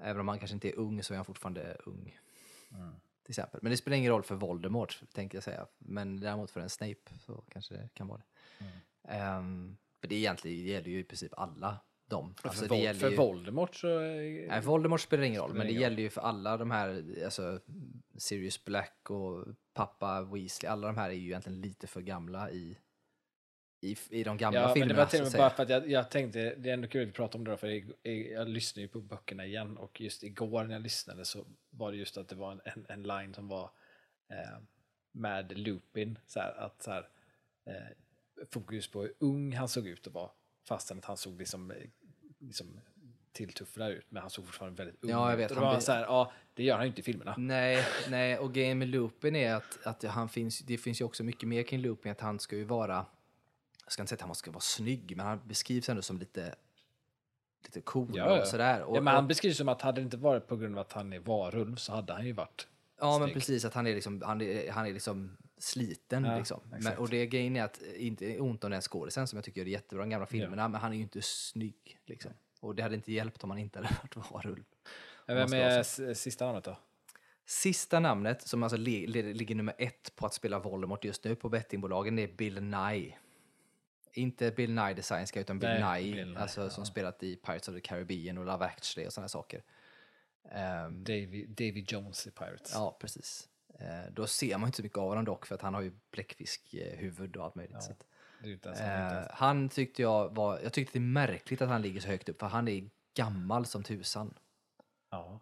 [0.01, 2.19] Även om han kanske inte är ung så är han fortfarande ung.
[2.71, 2.93] Mm.
[3.29, 3.59] Till exempel.
[3.63, 5.67] Men det spelar ingen roll för Voldemort, tänkte jag säga.
[5.77, 8.65] Men däremot för en Snape så kanske det kan vara det.
[8.65, 8.73] Mm.
[9.03, 12.35] Ehm, för det egentligen det gäller ju i princip alla dem.
[12.43, 13.87] Alltså, för, det för ju, Voldemort så...
[13.87, 17.03] är- Nej, Voldemort spelar ingen roll, Spelar men det gäller ju för alla de här,
[17.25, 17.59] alltså
[18.17, 22.77] Sirius Black och pappa Weasley, alla de här är ju egentligen lite för gamla i,
[23.81, 24.93] i, i de gamla Ja, men filmerna.
[24.93, 27.09] det var till och med bara för att jag, jag tänkte, det är ändå kul
[27.09, 30.23] att prata om det då, för jag, jag, lyssnar ju på böckerna igen och just
[30.23, 33.33] igår när jag lyssnade så var det just att det var en, en, en line
[33.33, 33.71] som var
[34.29, 34.59] eh,
[35.11, 37.07] med Lupin, så här, att så här,
[37.65, 37.73] eh,
[38.51, 40.29] fokus på hur ung han såg ut att vara,
[40.67, 41.77] fastän att han såg liksom, eh,
[42.39, 42.79] liksom
[43.31, 45.45] tilltuffrad ut, men han såg fortfarande väldigt ung Ja, jag ut.
[45.45, 47.35] vet, Och han blir- så här, ja, det gör han ju inte i filmerna.
[47.37, 51.23] Nej, nej, och grejen med Lupin är att, att han finns, det finns ju också
[51.23, 53.05] mycket mer kring Lupin, att han ska ju vara,
[53.89, 56.55] jag ska inte säga att han ska vara snygg, men han beskrivs ändå som lite,
[57.65, 58.41] lite cool Ja, ja.
[58.41, 58.81] och sådär.
[58.81, 60.93] Och, ja, men han beskrivs som att hade det inte varit på grund av att
[60.93, 62.67] han är varulv så hade han ju varit
[62.99, 63.33] ja men snygg.
[63.33, 66.59] precis, att han är liksom, han är, han är liksom sliten Ja, liksom.
[66.69, 69.65] Men, och det grejen är att, inte ont om den skådisen som jag tycker är
[69.65, 72.31] jättebra, de gamla filmerna, men han är ju inte snygg liksom.
[72.59, 74.63] Och det hade inte hjälpt om han inte hade varit varulv.
[75.25, 76.77] Vem är sista namnet då?
[77.45, 81.35] Sista namnet, som alltså li, li, ligger nummer ett på att spela Voldemort just nu
[81.35, 83.13] på bettingbolagen, det är Bill Nye.
[84.13, 87.67] Inte Bill Nye Guy, utan Bill Nej, Nye, Bill Nye, alltså, som spelat i Pirates
[87.67, 89.63] of the Caribbean och Love Actually och sådana saker.
[90.51, 92.71] Ehm, Davy, Davy Jones i Pirates.
[92.73, 93.49] ja, precis.
[93.79, 95.91] Eh, då ser man inte så mycket av honom dock, för att han har ju
[96.11, 97.75] bläckfiskhuvud och allt möjligt.
[97.75, 98.03] Ja, Så att,
[98.79, 99.31] eh, ens.
[99.31, 102.39] han tyckte jag var, jag tyckte det är märkligt att han ligger så högt upp,
[102.39, 104.33] för han är gammal som tusan.
[105.11, 105.39] Ja.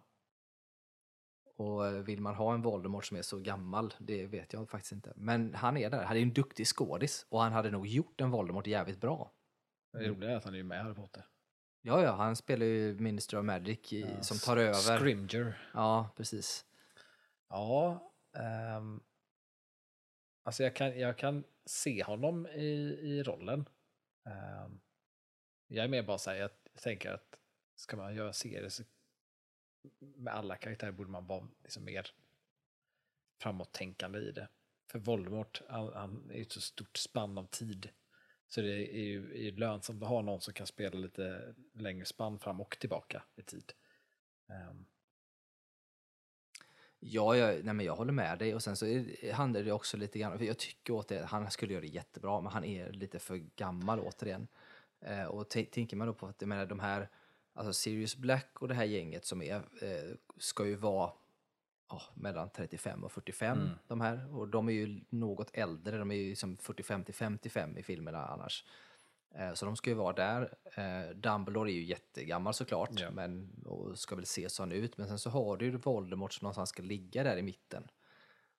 [1.57, 4.91] Och eh, vill man ha en Voldemort som är så gammal, det vet jag faktiskt
[4.91, 5.13] inte.
[5.15, 8.31] Men han är där, han är en duktig skådis och han hade nog gjort en
[8.31, 9.31] Voldemort jävligt bra.
[9.93, 11.25] Det roliga är att han är med i Harry Potter.
[11.81, 14.99] Ja, ja, han spelar ju Minister of Magic i, Ja, som tar över.
[14.99, 15.69] Scrimger.
[15.73, 16.65] Ja, precis.
[17.49, 18.11] Ja.
[18.37, 18.99] ehm,
[20.43, 23.69] alltså jag kan, jag kan se honom i, i rollen.
[24.25, 24.79] Ehm,
[25.67, 26.51] jag är mer bara så här, jag
[26.83, 27.39] tänker att
[27.75, 28.83] ska man göra serier så
[29.99, 32.11] med alla karaktärer borde man vara liksom mer
[33.41, 34.47] framåttänkande i det.
[34.91, 37.89] För Voldemort, han, han är ju ett så stort spann av tid.
[38.47, 42.05] Så det är ju, är ju lönsamt att ha någon som kan spela lite längre
[42.05, 43.73] spann fram och tillbaka i tid.
[44.69, 44.85] Um.
[46.99, 49.97] Ja, jag, nej men jag håller med dig och sen så är, handlar det också
[49.97, 52.91] lite grann, för jag tycker återigen att han skulle göra det jättebra, men han är
[52.91, 54.47] lite för gammal återigen.
[54.99, 57.09] Eh, och tänker man då på att, jag menar de här,
[57.57, 61.11] alltså Sirius Black och det här gänget som är, eh, ska ju vara
[61.89, 64.35] ja, mellan 35 och 45 de här.
[64.37, 68.25] Och de är ju något äldre, de är ju liksom 45 till 55 i filmerna
[68.25, 68.65] annars.
[69.35, 70.53] Eh, Så de ska ju vara där.
[70.75, 73.11] Eh, Dumbledore är ju jättegammal såklart, Ja.
[73.11, 74.97] men, och ska väl se sån ut.
[74.97, 77.87] Men sen så har du ju Voldemort som någonstans ska ligga där i mitten.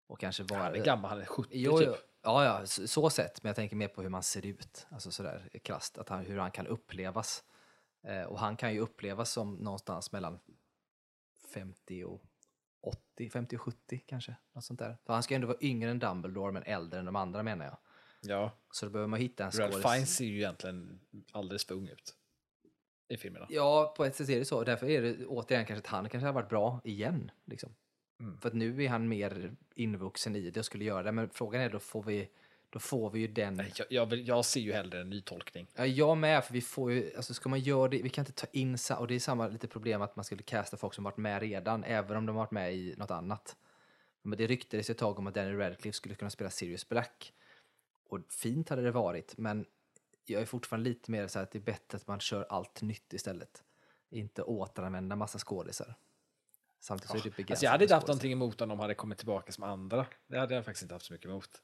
[0.07, 0.63] Och kanske vara...
[0.63, 1.89] Han är gammal, han är 70 Jo, typ.
[2.23, 3.43] Ja, ja, så, så sett.
[3.43, 4.87] Men jag tänker mer på hur man ser ut.
[4.91, 5.99] Alltså sådär krasst.
[5.99, 7.45] Att han, hur han kan upplevas.
[8.03, 10.39] Eh, och han kan ju upplevas som någonstans mellan
[11.55, 12.23] 50 och
[12.81, 14.37] 80, 50 och 70 kanske.
[14.53, 14.97] Något sånt där.
[15.07, 17.65] För han ska ju ändå vara yngre än Dumbledore men äldre än de andra menar
[17.65, 17.79] jag.
[18.21, 19.91] Ja, Så då behöver man hitta en Ralph skådis.
[19.91, 21.01] Fiennes ser ju egentligen
[21.33, 22.15] alldeles för ung ut.
[23.09, 23.47] I filmerna.
[23.49, 24.65] Ja, på ett sätt är det så.
[24.65, 27.31] Därför är det återigen kanske att han kanske har varit bra igen.
[27.45, 27.75] Liksom.
[28.21, 28.39] Mm.
[28.39, 31.13] För att nu är han mer invuxen i det och skulle göra det.
[31.13, 32.31] Men frågan är då får vi,
[32.71, 33.55] då får vi ju den...
[33.55, 35.67] Nej, jag, jag, vill, jag ser ju hellre en ny tolkning.
[35.75, 38.33] Ja, jag med, för vi får ju, alltså ska man göra det, vi kan inte
[38.33, 41.17] ta in, och det är samma lite problem att man skulle casta folk som varit
[41.17, 43.57] med redan, även om de varit med i något annat.
[44.23, 47.33] Men det ryktades ett tag om att Danny Radcliffe skulle kunna spela Sirius Black.
[48.09, 49.67] Och fint hade det varit, men
[50.25, 52.83] jag är fortfarande lite mer så här att det är bättre att man kör allt
[52.83, 53.63] nytt istället.
[54.11, 55.95] Inte återanvända massa skådisar.
[56.81, 57.51] Samtidigt så är det begränsat.
[57.51, 60.07] Alltså jag hade inte haft någonting emot om de hade kommit tillbaka som andra.
[60.27, 61.63] Det hade jag faktiskt inte haft så mycket emot.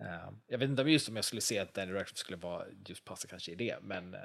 [0.00, 2.66] Eh, jag vet inte om just om jag skulle se att Danny Radcliffe skulle vara
[2.86, 4.20] just passa kanske i det, men, eh,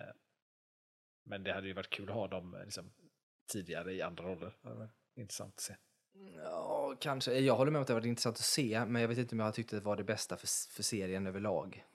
[1.23, 2.91] men det hade ju varit kul att ha dem liksom,
[3.51, 4.53] tidigare i andra roller.
[5.15, 5.75] Intressant att se.
[6.43, 7.39] Ja, kanske.
[7.39, 9.39] Jag håller med om att det varit intressant att se, men jag vet inte om
[9.39, 11.85] jag har tyckt att det var det bästa för, för serien överlag.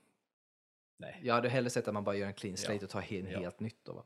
[0.97, 1.21] Nej.
[1.23, 2.85] Jag hade hellre sett att man bara gör en clean slate Ja.
[2.85, 3.39] och tar helt, Ja.
[3.41, 3.85] helt nytt.
[3.85, 4.05] Då, va?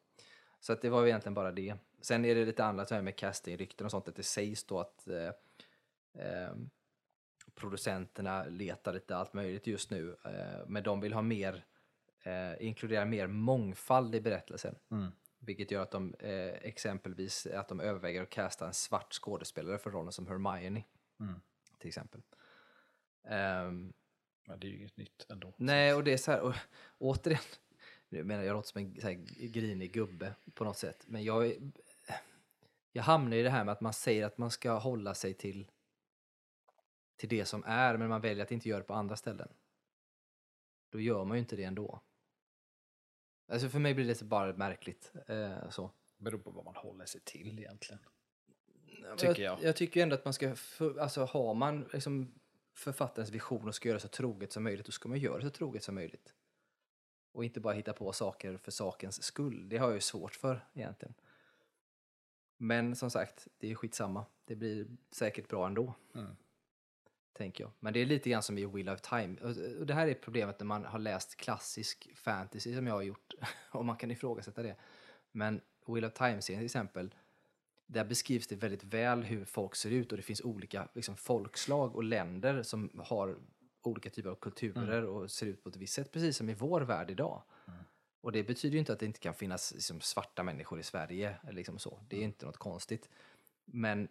[0.61, 1.75] Så att det var egentligen bara det.
[2.01, 5.29] Sen är det lite annat med casting-rykten och sånt, att det sägs då att eh,
[6.25, 6.55] eh,
[7.55, 11.65] producenterna letar lite allt möjligt just nu, eh, men de vill ha mer,
[12.23, 14.75] eh, inkludera mer mångfald i berättelsen.
[14.91, 15.13] Mm.
[15.39, 19.91] Vilket gör att de eh, exempelvis att de överväger att casta en svart skådespelare för
[19.91, 20.85] rollen som Hermione.
[21.21, 21.41] Mm.
[21.79, 22.23] Till exempel.
[23.29, 23.93] Ehm,
[24.47, 25.55] Men det är ju inget nytt ändå.
[25.57, 26.55] nej, och det är så här, och,
[26.99, 27.43] återigen,
[28.09, 29.15] nu menar jag låter som en så här,
[29.49, 31.73] grinig gubbe på något sätt, men jag,
[32.93, 35.71] jag hamnar i det här med att man säger att man ska hålla sig till,
[37.17, 39.49] till det som är, men man väljer att inte göra det på andra ställen.
[40.91, 42.01] Då gör man ju inte det ändå.
[43.49, 45.13] Alltså för mig blir det bara märkligt.
[45.27, 45.91] Eh, så.
[46.17, 48.01] beror på vad man håller sig till egentligen.
[49.17, 49.59] Tycker jag.
[49.59, 49.63] jag.
[49.63, 52.35] Jag tycker ändå att man ska, för, alltså har man liksom
[52.75, 55.45] författarens vision och ska göra det så troget som möjligt, då ska man göra det
[55.45, 56.35] så troget som möjligt.
[57.33, 59.69] Och inte bara hitta på saker för sakens skull.
[59.69, 61.15] Det har jag ju svårt för egentligen.
[62.57, 64.27] Men som sagt, det är skitsamma.
[64.45, 65.95] Det blir säkert bra ändå.
[66.15, 66.37] Mm.
[67.37, 67.71] Tänker jag.
[67.81, 69.37] Men det är lite grann som i Wheel of Time.
[69.41, 73.35] Och- det här är problemet när man har läst klassisk fantasy som jag har gjort.
[73.71, 74.77] Och man kan ifrågasätta det.
[75.33, 77.15] Men Wheel of Time-serien till exempel.
[77.87, 81.97] Där beskrivs det väldigt väl hur folk ser ut och det finns olika liksom, folkslag
[81.97, 83.37] och länder som har
[83.83, 86.81] olika typer av kulturer och ser ut på ett visst sätt, precis som i vår
[86.81, 87.43] värld idag.
[88.21, 91.37] Och det betyder ju inte att det inte kan finnas liksom, svarta människor i Sverige,
[91.43, 92.01] eller liksom så.
[92.09, 93.09] det är inte något konstigt.
[93.65, 94.09] Men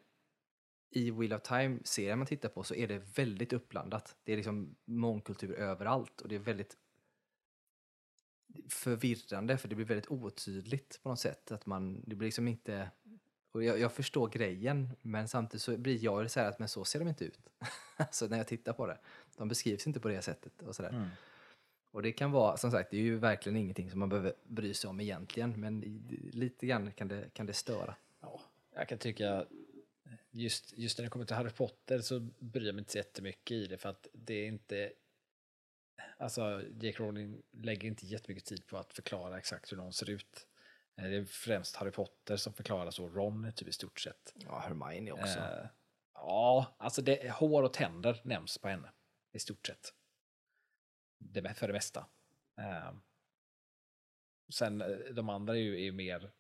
[0.95, 4.15] i Wheel of Time-serien man tittar på så är det väldigt uppblandat.
[4.23, 6.77] Det är liksom mångkultur överallt och det är väldigt
[8.69, 11.51] förvirrande för det blir väldigt otydligt på något sätt.
[11.51, 12.89] Att man, det blir liksom inte...
[13.51, 16.86] Och jag, jag förstår grejen men samtidigt så blir jag så här att men så
[16.86, 17.39] ser de inte ut.
[17.97, 18.97] alltså när jag tittar på det.
[19.38, 20.89] De beskrivs inte på det sättet och sådär.
[20.89, 21.08] Mm.
[21.91, 24.73] Och det kan vara, som sagt, det är ju verkligen ingenting som man behöver bry
[24.73, 25.79] sig om egentligen men
[26.34, 27.95] lite grann kan det, kan det störa.
[28.21, 28.41] Ja,
[28.75, 29.45] jag kan tycka
[30.34, 33.52] just, just när det kommer till Harry Potter så bryr jag mig inte så jättemycket
[33.52, 34.93] i det för att det är inte
[36.17, 37.04] Alltså, J.K.
[37.04, 40.48] Rowling lägger inte jättemycket tid på att förklara exakt hur någon ser ut.
[40.98, 44.34] Eh, Det är främst Harry Potter som förklaras och Ron typ i stort sett.
[44.36, 45.39] Ja, Hermione också.
[45.39, 45.67] Eh,
[46.13, 48.91] ja, alltså det, hår och tänder nämns på henne
[49.32, 49.93] i stort sett.
[51.17, 52.06] Det, för det mesta.
[52.58, 52.93] Eh,
[54.50, 56.32] sen eh, de andra är ju, är ju mer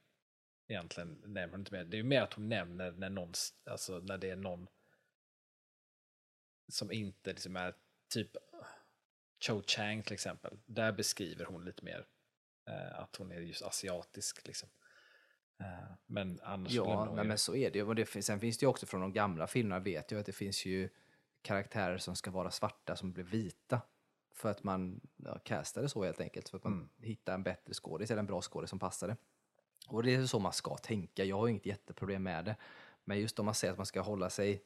[0.67, 1.83] egentligen nämner hon inte mer.
[1.83, 3.33] Det är ju mer att hon nämner när någon,
[3.65, 4.67] alltså när det är någon
[6.67, 7.75] som inte liksom är
[8.13, 8.31] typ
[9.47, 10.59] Cho Chang till exempel.
[10.65, 12.05] Där beskriver hon lite mer
[12.69, 14.69] eh, att hon är just asiatisk liksom.
[15.59, 17.85] Eh, men annars Ja, nog- nej, men så är det ju.
[17.87, 20.31] Och det sen finns det ju också från de gamla filmerna vet jag att det
[20.31, 20.89] finns ju
[21.41, 23.81] karaktärer som ska vara svarta som blir vita.
[24.35, 26.49] För att man ja, castade så helt enkelt.
[26.49, 26.89] För att man Mm.
[26.97, 29.17] hittar en bättre skådis eller en bra skådis som passade.
[29.87, 31.23] Och det är så man ska tänka.
[31.23, 32.55] Jag har inget jätteproblem med det.
[33.03, 34.63] Men just om man säger att man ska hålla sig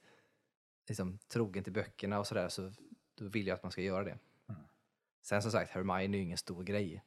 [0.87, 2.71] liksom, trogen till böckerna och sådär så
[3.15, 4.17] då vill jag att man ska göra det.
[5.21, 7.03] Sen som sagt, Hermione är ju ingen stor grej.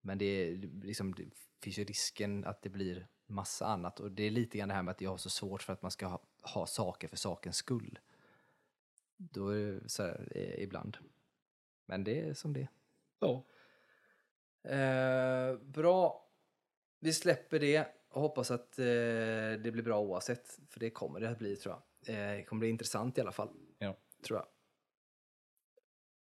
[0.00, 1.24] Men det, är, liksom, det
[1.60, 4.00] finns ju risken att det blir massa annat.
[4.00, 5.82] Och det är lite grann det här med att jag har så svårt för att
[5.82, 7.98] man ska ha, ha saker för sakens skull.
[9.16, 10.96] Då är det så här, eh, ibland.
[11.86, 12.68] Men det är som det.
[13.18, 13.44] Ja.
[14.70, 16.23] Eh, bra.
[17.04, 20.58] Vi släpper det och hoppas att eh, det blir bra oavsett.
[20.68, 22.14] För det kommer det att bli tror jag.
[22.14, 23.48] Eh, det kommer bli intressant i alla fall.
[23.78, 23.96] Ja.
[24.26, 24.46] Tror jag.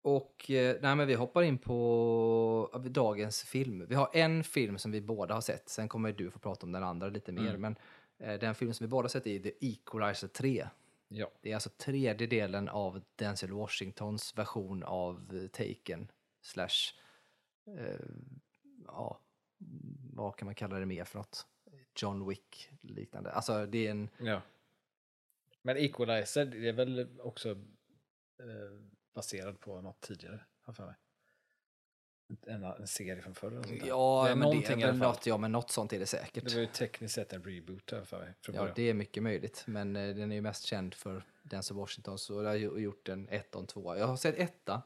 [0.01, 3.85] Och eh, nej, men vi hoppar in på dagens film.
[3.89, 5.69] Vi har en film som vi båda har sett.
[5.69, 7.55] Sen kommer du få prata om den andra lite mer.
[7.55, 7.61] Mm.
[7.61, 7.75] Men
[8.19, 10.67] eh, den film som vi båda har sett är The Equalizer 3.
[11.07, 11.31] Ja.
[11.41, 16.11] Det är alltså tredje delen av Denzel Washingtons version av eh, Taken.
[16.41, 16.93] Slash,
[17.67, 18.05] eh,
[18.85, 19.19] ja,
[20.13, 21.47] vad kan man kalla det mer för något?
[21.95, 23.31] John Wick liknande.
[23.31, 24.41] Alltså det är en, ja.
[25.61, 27.57] Men Equalizer, det är väl också eh,
[29.13, 30.95] baserad på något tidigare, har för mig.
[32.47, 33.63] En, en serie från förr.
[33.85, 36.43] ja, det men det är väl något, ja men något sånt är det säkert.
[36.45, 38.33] Det var ju tekniskt sett en reboot, jag för mig.
[38.41, 38.73] Från Ja, början.
[38.75, 39.63] det är mycket möjligt.
[39.67, 42.17] Men eh, den är ju mest känd för Denzel Washington.
[42.19, 43.97] Så jag har gjort en ett och en tvåa.
[43.97, 44.81] Jag har sett etta.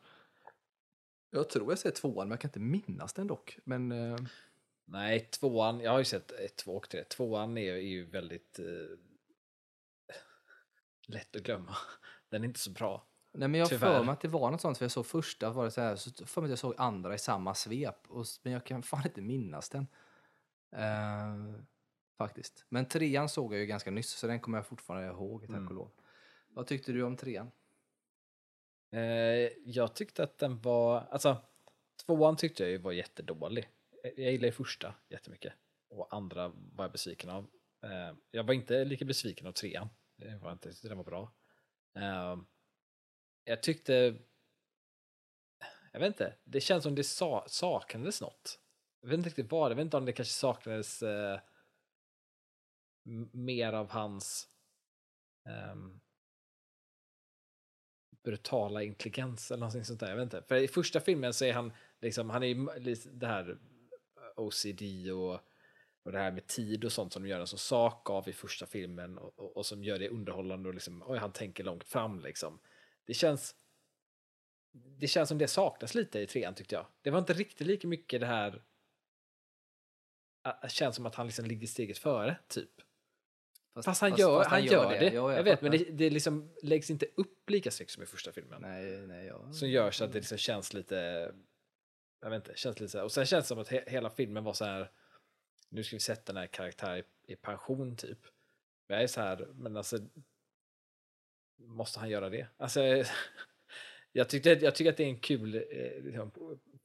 [1.29, 3.59] Jag tror jag sett tvåan, men jag kan inte minnas den dock.
[3.63, 4.17] Men eh,
[4.85, 7.03] Nej, tvåan, jag har ju sett ett, två och tre.
[7.03, 8.97] Tvåan är, är ju väldigt eh,
[11.07, 11.75] lätt att glömma.
[12.29, 13.07] Den är inte så bra.
[13.31, 13.93] Nej, men jag har Tyvärr.
[13.97, 15.95] för mig att det var något sånt, för jag såg första, var det så här,
[15.95, 19.05] så för mig att jag såg andra i samma svep, och, men jag kan fan
[19.05, 19.87] inte minnas den.
[20.75, 21.61] Eh,
[22.17, 22.65] faktiskt.
[22.69, 25.67] Men trean såg jag ju ganska nyss, så den kommer jag fortfarande ihåg, tack Mm.
[25.67, 25.91] och lov.
[26.47, 27.51] Vad tyckte du om trean?
[28.91, 29.01] Eh,
[29.65, 31.37] jag tyckte att den var, alltså
[32.05, 33.69] tvåan tyckte jag ju var jättedålig.
[34.15, 35.53] Jag gillar ju första jättemycket
[35.89, 37.47] och andra var jag besviken av.
[37.83, 39.89] Eh, jag var inte lika besviken av trean.
[40.17, 41.33] Det var inte, den var bra.
[41.95, 42.37] Eh,
[43.43, 44.15] jag tyckte,
[45.91, 48.59] jag vet inte, det känns som det sa, saknades något.
[49.01, 51.39] Jag vet inte riktigt vad, jag vet inte om det kanske saknades eh,
[53.31, 54.49] mer av hans
[55.45, 55.75] eh,
[58.23, 60.09] brutala intelligens eller någonting sånt där.
[60.09, 60.43] Jag vet inte.
[60.47, 62.67] För i första filmen så är han liksom, han är ju
[63.11, 63.57] det här
[64.35, 65.33] OCD och,
[66.03, 68.33] och det här med tid och sånt som de gör en så sak av i
[68.33, 71.83] första filmen och, och, och som gör det underhållande och liksom, oj, han tänker långt
[71.83, 72.59] fram liksom.
[73.05, 73.55] Det känns
[74.71, 76.85] det känns som det saknas lite i trean tyckte jag.
[77.01, 78.63] Det var inte riktigt lika mycket det här
[80.61, 82.69] det känns som att han liksom ligger steget före, typ.
[83.83, 85.13] Fast han gör, fast han gör det.
[85.13, 88.31] Ja, jag vet, men det, det liksom läggs inte upp lika snyggt som i första
[88.31, 88.61] filmen.
[88.61, 89.51] Nej, nej, ja.
[89.53, 91.31] Som gör så att det liksom känns lite,
[92.25, 93.05] jag vet inte, känns lite så här.
[93.05, 94.91] Och sen känns det som att he, hela filmen var så här,
[95.69, 98.19] nu ska vi sätta den här karaktären i, i pension typ.
[98.87, 99.99] Men jag är så här, men alltså,
[101.57, 102.47] måste han göra det?
[102.57, 102.81] Alltså,
[104.11, 106.31] jag, tyckte, jag tycker att det är en kul eh, liksom,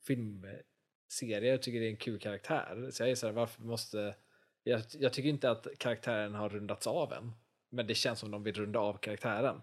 [0.06, 2.88] filmserie, jag tycker det är en kul karaktär.
[2.90, 4.14] Så jag är så här, varför måste,
[4.62, 7.32] jag, jag tycker inte att karaktären har rundats av än.
[7.68, 9.62] Men det känns som de vill runda av karaktären.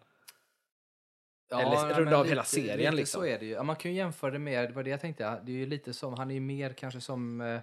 [1.49, 3.21] Eller ja, runda men av lite- hela serien, lite liksom.
[3.21, 3.51] Så är det ju.
[3.51, 5.65] Ja, man kan ju jämföra det med, det var det jag tänkte, det är ju
[5.65, 7.60] lite som, han är ju mer kanske som, eh,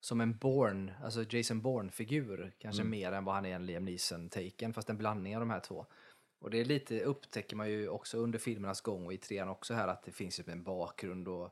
[0.00, 2.90] som en Bourne, alltså Jason Bourne-figur, kanske Mm.
[2.90, 5.86] mer än vad han är en Liam Neeson-taken, fast en blandning av de här två.
[6.40, 9.74] Och det är lite, upptäcker man ju också under filmernas gång och i trean också
[9.74, 11.50] här att det finns ju en bakgrund och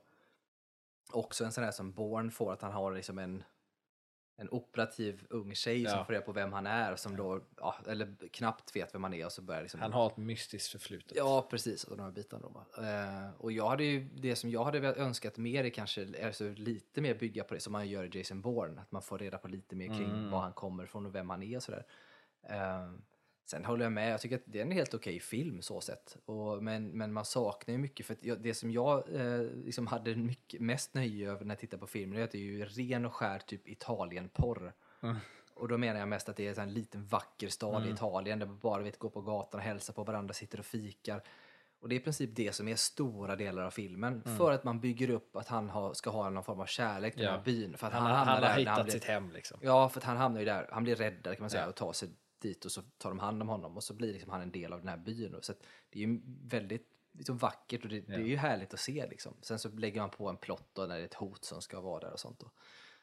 [1.12, 3.42] också en sån här som Bourne får, att han har liksom en
[4.36, 6.04] en operativ ung tjej som Ja.
[6.04, 9.26] får reda på vem han är, som då, ja, eller knappt vet vem han är
[9.26, 11.12] och så börjar liksom Han har ett mystiskt förflutet.
[11.16, 11.84] Ja, precis.
[11.84, 12.42] Och de här bitarna.
[12.76, 16.48] Då, eh, och jag hade ju, det som jag hade önskat mer är kanske alltså,
[16.48, 18.80] lite mer bygga på det som man gör i Jason Bourne.
[18.80, 20.30] Att man får reda på lite mer kring Mm.
[20.30, 21.86] var han kommer ifrån och vem han är och sådär.
[22.42, 22.90] Eh,
[23.52, 26.16] sen håller jag med, jag tycker att det är en helt okej film så sett.
[26.24, 30.16] Och, men, men man saknar ju mycket, för jag, det som jag eh, liksom hade
[30.16, 33.06] mycket, mest nöje över när jag tittar på filmen är att det är ju ren
[33.06, 34.72] och skär typ Italien-porr.
[35.02, 35.16] Mm.
[35.54, 37.94] Och då menar jag mest att det är en liten vacker stad i Mm.
[37.94, 41.22] Italien där man bara vet gå på gatan och hälsa på varandra, sitter och fikar.
[41.80, 44.22] Och det är i princip det som är stora delar av filmen.
[44.38, 47.22] För att man bygger upp att han har, ska ha någon form av kärlek till
[47.22, 47.34] Mm.
[47.34, 47.42] Ja.
[47.44, 47.76] den här byn.
[47.76, 49.58] För att Han, han, han där har hittat blir, sitt hem liksom.
[49.62, 50.68] Ja, för att han hamnar ju där.
[50.72, 51.68] Han blir räddad kan man säga Ja.
[51.68, 52.08] och tar sig
[52.42, 54.72] dit och så tar de hand om honom och så blir liksom han en del
[54.72, 55.36] av den här byn.
[55.40, 55.52] Så
[55.90, 58.26] det är ju väldigt liksom vackert och det, det är Ja.
[58.26, 59.34] ju härligt att se liksom.
[59.40, 61.80] Sen så lägger man på en plott och när det är ett hot som ska
[61.80, 62.38] vara där och sånt.
[62.40, 62.50] Då.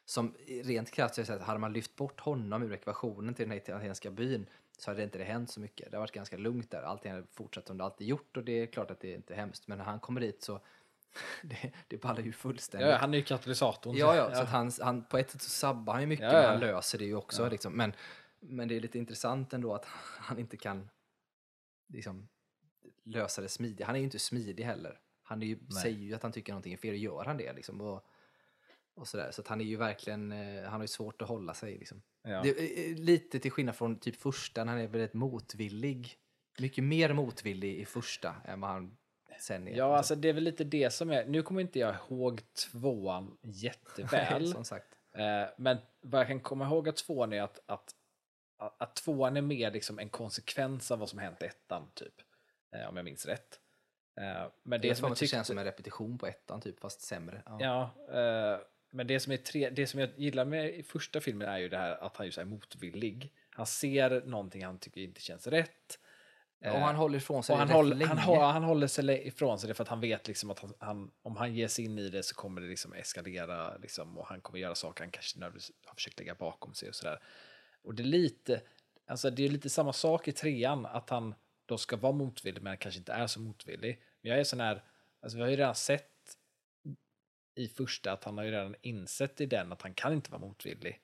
[0.04, 4.10] Som rent krasst är hade man lyft bort honom ur ekvationen till den här italienska
[4.10, 4.46] byn
[4.78, 5.90] så hade det inte det hänt så mycket.
[5.90, 6.82] Det har varit ganska lugnt där.
[6.82, 9.38] Allting hade fortsatt som det alltid gjort och det är klart att det inte är
[9.38, 9.68] hemskt.
[9.68, 10.60] Men när han kommer dit så
[11.42, 12.90] det, det ballar ju fullständigt.
[12.90, 13.96] Ja, han är ju katalysatorn.
[13.96, 16.32] Ja, ja, så att han, han, på ett sätt så sabbar han ju mycket, Ja,
[16.32, 16.40] ja.
[16.40, 17.48] men han löser det ju också.
[17.48, 17.72] Liksom.
[17.72, 17.92] Men,
[18.40, 19.84] men det är lite intressant ändå att
[20.18, 20.90] han inte kan
[21.88, 22.28] liksom,
[23.04, 23.86] lösa det smidigt.
[23.86, 25.00] Han är ju inte smidig heller.
[25.22, 27.52] Han är ju, säger ju att han tycker någonting är fel och gör han det
[27.52, 27.80] liksom.
[27.80, 28.04] Och,
[28.94, 29.30] och sådär.
[29.30, 32.02] Så att han är ju verkligen, eh, han har ju svårt att hålla sig liksom.
[32.22, 32.42] Ja.
[32.42, 36.16] Det, är- är lite till skillnad från typ första, när han är väldigt motvillig.
[36.58, 38.96] Mycket mer motvillig i första än vad han
[39.40, 39.76] sen är.
[39.76, 43.38] Ja, alltså det är väl lite det som är, nu kommer inte jag ihåg tvåan
[43.42, 44.48] jätteväl.
[44.52, 44.86] som sagt.
[45.12, 47.94] Eh, men vad jag kan komma ihåg av tvåan är att, att,
[48.60, 52.14] att, tvåan är mer liksom en konsekvens av vad som hänt i ettan, typ.
[52.76, 53.60] Eh, om jag minns rätt.
[54.20, 56.80] Eh, men Det, det som jag det tyckte, känns som en repetition på ettan typ,
[56.80, 57.42] fast sämre.
[57.46, 57.58] Ja.
[57.60, 58.60] Ja, eh,
[58.92, 61.68] men det som, är tre, det som jag gillar med i första filmen är ju
[61.68, 63.32] det här att han just är motvillig.
[63.50, 65.98] Han ser någonting han tycker inte känns rätt.
[66.64, 69.58] och han håller ifrån sig Och han, rätt håller, han, håller, han håller sig ifrån
[69.58, 71.98] sig det för att han vet liksom att han, han, om han ger sig in
[71.98, 75.44] i det så kommer det liksom eskalera liksom, och han kommer göra saker han kanske
[75.44, 77.22] har försökt lägga bakom sig och sådär.
[77.82, 78.62] Och det är lite,
[79.06, 81.34] alltså det är lite samma sak i trean, att han
[81.66, 84.02] då ska vara motvillig men kanske inte är så motvillig.
[84.20, 84.82] Men jag är sån här,
[85.22, 86.06] alltså vi har ju redan sett
[87.54, 90.40] i första att han har ju redan insett i den att han kan inte vara
[90.40, 91.00] motvillig.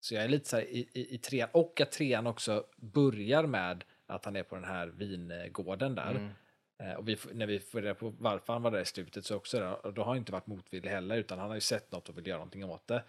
[0.00, 3.46] Så jag är lite så här i, i, i trean, och att trean också börjar
[3.46, 6.10] med att han är på den här vingården där.
[6.10, 6.30] Mm.
[6.82, 9.36] Eh, Och vi, när vi får reda på varför han var där i slutet så
[9.36, 12.08] också och då har han inte varit motvillig heller utan han har ju sett något
[12.08, 13.04] och vill göra någonting åt det.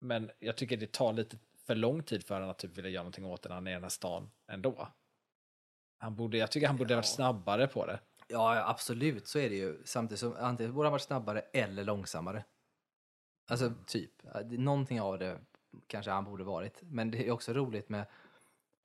[0.00, 1.36] Men jag tycker det tar lite
[1.68, 3.70] för lång tid för honom att typ vilja göra någonting åt det när han är
[3.70, 4.88] i den här stan ändå.
[5.98, 6.96] Han borde, jag tycker han borde Ja.
[6.96, 8.00] varit snabbare på det.
[8.28, 9.82] Ja, absolut, så är det ju.
[9.84, 12.44] Samtidigt som antingen borde han varit snabbare eller långsammare.
[13.50, 13.78] Alltså Mm.
[13.86, 14.10] typ,
[14.50, 15.38] någonting av det
[15.86, 16.78] kanske han borde varit.
[16.82, 18.06] Men det är också roligt med,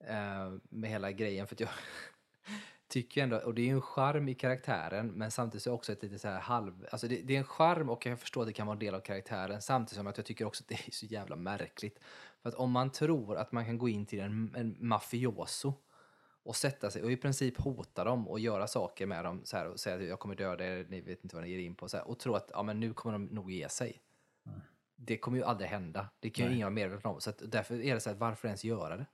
[0.03, 1.69] eh, med hela grejen för jag
[2.87, 5.75] tycker ändå, och det är ju en charm i karaktären, men samtidigt så är det
[5.75, 8.41] också ett lite så här halv, alltså det, det är en charm och jag förstår
[8.41, 10.67] att det kan vara en del av karaktären, samtidigt som att jag tycker också att
[10.67, 11.99] det är så jävla märkligt.
[12.43, 15.73] För att om man tror att man kan gå in till en, en mafioso
[16.43, 19.67] och sätta sig och i princip hota dem och göra saker med dem så här,
[19.67, 21.89] och säga att jag kommer döda er, ni vet inte vad ni ger in på
[21.89, 24.01] så här, och tro att ja, men nu kommer de nog ge sig.
[24.95, 26.09] Det kommer ju aldrig hända.
[26.19, 26.55] Det kan ju Nej.
[26.55, 27.21] ingen vara medveten om.
[27.21, 29.05] Så att därför är det så här, varför ens göra det?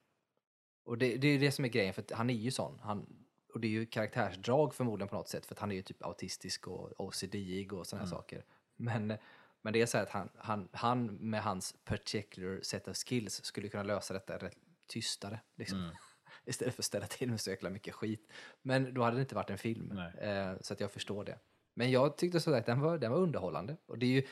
[0.83, 2.79] Och det, det är det som är grejen, för han är ju sån.
[2.79, 5.81] Han, och det är ju karaktärsdrag förmodligen på något sätt, för att han är ju
[5.81, 8.45] typ autistisk och OCD-ig och sådana här saker.
[8.75, 9.13] Men,
[9.62, 13.43] men det är så här att han, han, han med hans particular set of skills
[13.45, 15.39] skulle kunna lösa detta rätt tystare.
[15.58, 15.91] Liksom.
[16.45, 18.32] Istället för att ställa till med så jäkla mycket skit.
[18.62, 19.98] Men då hade det inte varit en film.
[19.98, 21.39] Eh, så att jag förstår det.
[21.74, 23.78] Men jag tyckte så att den var, den var underhållande.
[23.86, 24.24] Och det är ju,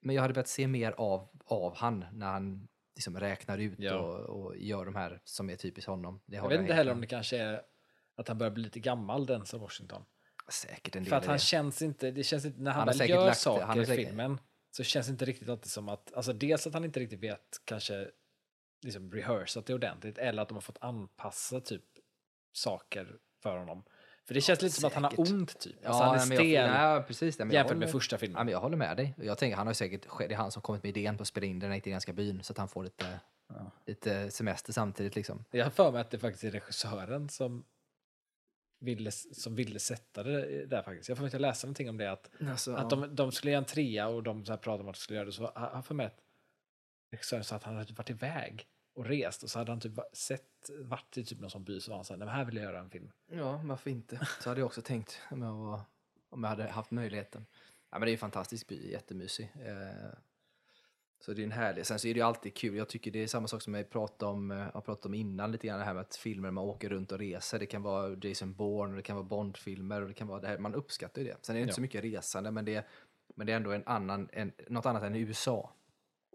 [0.00, 3.94] men jag hade velat se mer av, av han när han liksom räknar ut Ja.
[3.98, 6.20] och, och gör de här som är typiskt honom.
[6.26, 7.62] Det Jag vet inte helt heller om det kanske är
[8.16, 10.04] att han börjar bli lite gammal, Denzel Washington.
[10.48, 11.38] Säkert en del För att han det.
[11.38, 14.38] känns inte, det känns inte, när han, Han väl gör lagt saker han i filmen
[14.76, 17.60] så känns det inte riktigt alltid som att, alltså dels att han inte riktigt vet
[17.64, 18.10] kanske
[18.82, 21.84] liksom rehearsat det ordentligt eller att de har fått anpassa typ
[22.52, 23.84] saker för honom.
[24.24, 25.30] För det känns lite som att han har säkert.
[25.30, 25.76] ont typ.
[25.82, 28.38] Ja, Alltså han är nej, stel jag, nej, precis jag jämfört med första filmen.
[28.38, 29.14] Ja, men jag håller med dig.
[29.18, 31.46] Jag tänker, han har säkert, det är han som kommit med idén på att spela
[31.46, 33.20] in den här italienska byn så att han får lite,
[33.86, 35.44] lite semester samtidigt liksom.
[35.50, 37.64] Jag har för mig att det faktiskt är regissören som
[38.84, 41.08] ville, som ville sätta det där faktiskt.
[41.08, 42.12] Jag får inte läsa någonting om det.
[42.12, 44.88] Att, Alltså, att de, de skulle göra en trea och de så här pratade om
[44.88, 45.32] att de skulle göra det.
[45.32, 46.20] Så har för mig att
[47.10, 49.92] regissören sa att han hade typ varit iväg och rest och så hade han typ
[50.12, 52.44] sett, varit i typ någon sån by så var han så här, "Nej, men här
[52.44, 53.10] vill jag göra en film.
[53.30, 54.26] Ja, varför inte?
[54.40, 55.80] Så hade jag också tänkt om jag, var,
[56.28, 57.46] om jag hade haft möjligheten.
[57.90, 59.52] Ja, men det är en fantastisk by, jättemysig.
[59.64, 60.10] Eh,
[61.24, 61.86] så det är en härlig.
[61.86, 62.76] Sen så är det ju alltid kul.
[62.76, 65.52] Jag tycker det är samma sak som jag pratade om, eh, jag pratade om innan
[65.52, 67.58] lite grann det här med att filmer man åker runt och reser.
[67.58, 70.46] Det kan vara Jason Bourne och det kan vara Bondfilmer och det kan vara det
[70.48, 70.58] här.
[70.58, 71.36] Man uppskattar ju det.
[71.42, 71.74] Sen är det inte Ja.
[71.74, 72.86] så mycket resande, men det,
[73.34, 75.72] men det är ändå en annan, en, något annat än USA.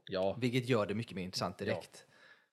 [0.06, 2.06] Ja, Vilket gör det mycket mer intressant direkt.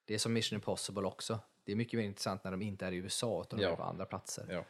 [0.04, 1.38] Det är som Mission Impossible också.
[1.64, 3.72] Det är mycket mer intressant när de inte är i USA utan de Ja.
[3.72, 4.46] är på andra platser.
[4.50, 4.64] ja.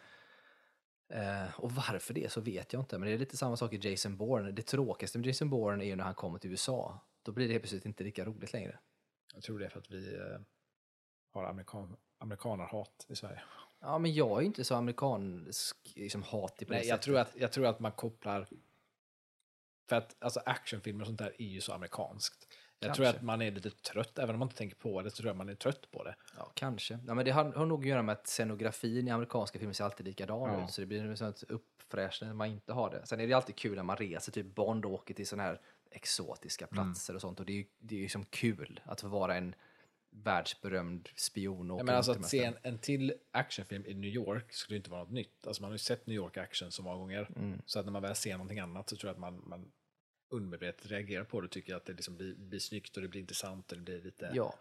[1.09, 3.91] Eh, och varför det så vet jag inte, men det är lite samma sak i
[3.91, 4.53] Jason Bourne.
[4.53, 7.01] Det tråkigaste med Jason Bourne är ju när han kommer till USA.
[7.27, 8.79] Då blir det helt plötsligt inte lika roligt längre.
[9.35, 10.41] Jag tror det är för att vi eh,
[11.33, 13.43] har amerikan, amerikanarhat i Sverige.
[13.81, 17.05] Ja, men jag är ju inte så amerikansk liksom, hatig på det Nej, jag sättet.
[17.05, 18.47] tror, att, jag tror att man kopplar...
[19.89, 22.49] För att alltså, actionfilmer och sånt där är ju så amerikanskt.
[22.79, 23.19] Jag tror Kanske.
[23.19, 25.37] att man är lite trött, även om man inte tänker på det, så tror jag
[25.37, 26.17] man är trött på det.
[26.37, 26.99] Ja, kanske.
[27.07, 29.85] Ja, men det har, har nog att göra med att scenografin i amerikanska filmer ser
[29.85, 30.65] alltid likadan Ja.
[30.65, 30.71] ut.
[30.71, 33.07] Så det blir en sån uppfräschning när man inte har det.
[33.07, 35.61] Sen är det alltid kul när man reser, typ Bond åker till sådana här
[35.91, 36.75] exotiska Mm.
[36.75, 37.41] platser och sånt.
[37.41, 39.55] Och det är ju det är ju som kul att få vara en
[40.11, 41.71] världsberömd spion.
[41.71, 44.91] Och Ja, men alltså att se en, en till actionfilm i New York skulle inte
[44.91, 45.47] vara något nytt.
[45.47, 47.31] Alltså man har ju sett New York action så många gånger.
[47.37, 47.63] Mm.
[47.67, 49.73] Så att när man väl ser någonting annat så tror jag att man, man
[50.29, 53.21] undermedvetet reagerar på det och tycker att det liksom blir, blir snyggt och det blir
[53.21, 54.31] intressant och det blir lite...
[54.35, 54.55] Ja.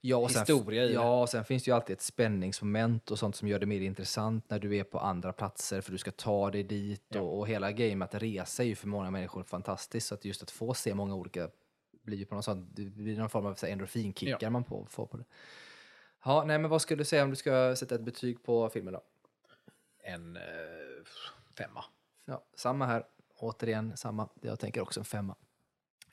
[0.00, 0.92] Ja, och sen, historia i det.
[0.94, 3.80] ja, och sen finns det ju alltid ett spänningsmoment och sånt som gör det mer
[3.80, 7.20] intressant när du är på andra platser för du ska ta dig dit Ja.
[7.20, 10.24] och, och hela grejen med att resa är ju för många människor fantastiskt så att
[10.24, 11.48] just att få se många olika
[12.02, 14.50] blir ju på något sånt, det blir någon form av endorfinkickar Ja.
[14.50, 15.24] man på, får på det.
[16.24, 18.92] Ja, nej men vad skulle du säga om du ska sätta ett betyg på filmen
[18.94, 19.02] då?
[20.02, 20.42] En eh,
[21.58, 21.84] femma.
[22.24, 23.04] Ja, samma här.
[23.40, 24.28] Återigen samma.
[24.40, 25.34] Jag tänker också en femma.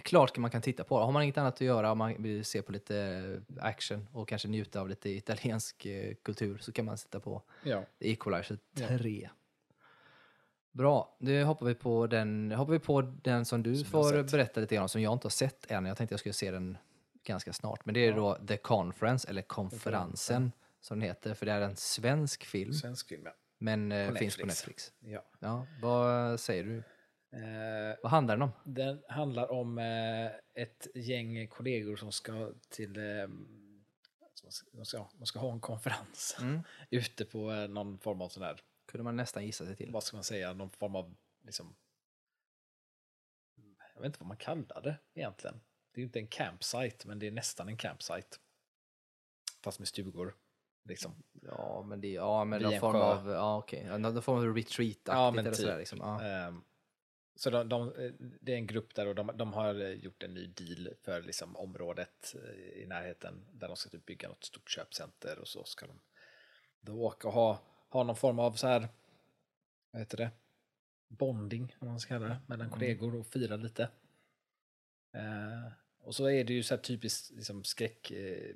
[0.04, 1.06] Klart man kan titta på det.
[1.06, 4.48] Har man inget annat att göra och man vill se på lite action och kanske
[4.48, 7.84] njuta av lite italiensk eh, kultur så kan man sätta på Ja.
[8.00, 8.88] Equalizer Ja.
[8.88, 9.30] 3.
[10.72, 14.60] Bra, nu hoppar vi på den, hoppar vi på den som du Som får berätta
[14.60, 15.86] lite grann om, som jag inte har sett än.
[15.86, 16.78] Jag tänkte jag skulle se den
[17.24, 17.86] ganska snart.
[17.86, 18.16] Men det är Ja.
[18.16, 21.34] då The Conference, eller Konferensen, som den heter.
[21.34, 23.32] För det är en svensk film, Svensk film, ja.
[23.58, 24.92] men eh, På finns på Netflix.
[25.02, 25.14] Netflix.
[25.14, 25.26] ja.
[25.40, 26.84] Ja, vad säger du?
[27.36, 28.52] Eh, Vad handlar den om?
[28.64, 30.32] Den handlar om eh,
[30.64, 32.98] ett gäng kollegor som ska till...
[32.98, 33.28] Eh,
[34.72, 36.62] de, ska, de ska ha en konferens Mm.
[36.90, 39.92] ute på eh, någon form av sån här, Kunde man nästan gissa sig till.
[39.92, 41.76] vad ska man säga, någon form av liksom...
[43.96, 45.62] Jag vet inte vad man kallar det egentligen.
[45.92, 48.38] Det är ju inte en campsite, men det är nästan en campsite.
[49.64, 50.36] Fast med stugor.
[50.90, 51.24] Liksom.
[51.42, 55.40] Ja, men det ja, men någon form av, ja ja, någon form av retreat-aktigt Ja,
[55.40, 55.80] eller sådär typ.
[55.80, 56.00] liksom.
[56.00, 56.24] Ja.
[56.24, 56.64] Ehm,
[57.36, 58.12] Så de, de, eh,
[58.42, 61.22] det är en grupp där och de, de har eh, gjort en ny deal för
[61.22, 65.64] liksom området eh, i närheten där de ska typ bygga något stort köpcenter och så
[65.64, 66.00] ska de
[66.80, 68.88] då åka och ha, ha någon form av så här,
[69.92, 70.32] vad heter det,
[71.08, 72.80] bonding om man ska kalla det, mellan Mm.
[72.80, 73.84] kollegor och fira lite.
[75.14, 78.56] Eh, och så är det ju så här typiskt liksom skräck eh,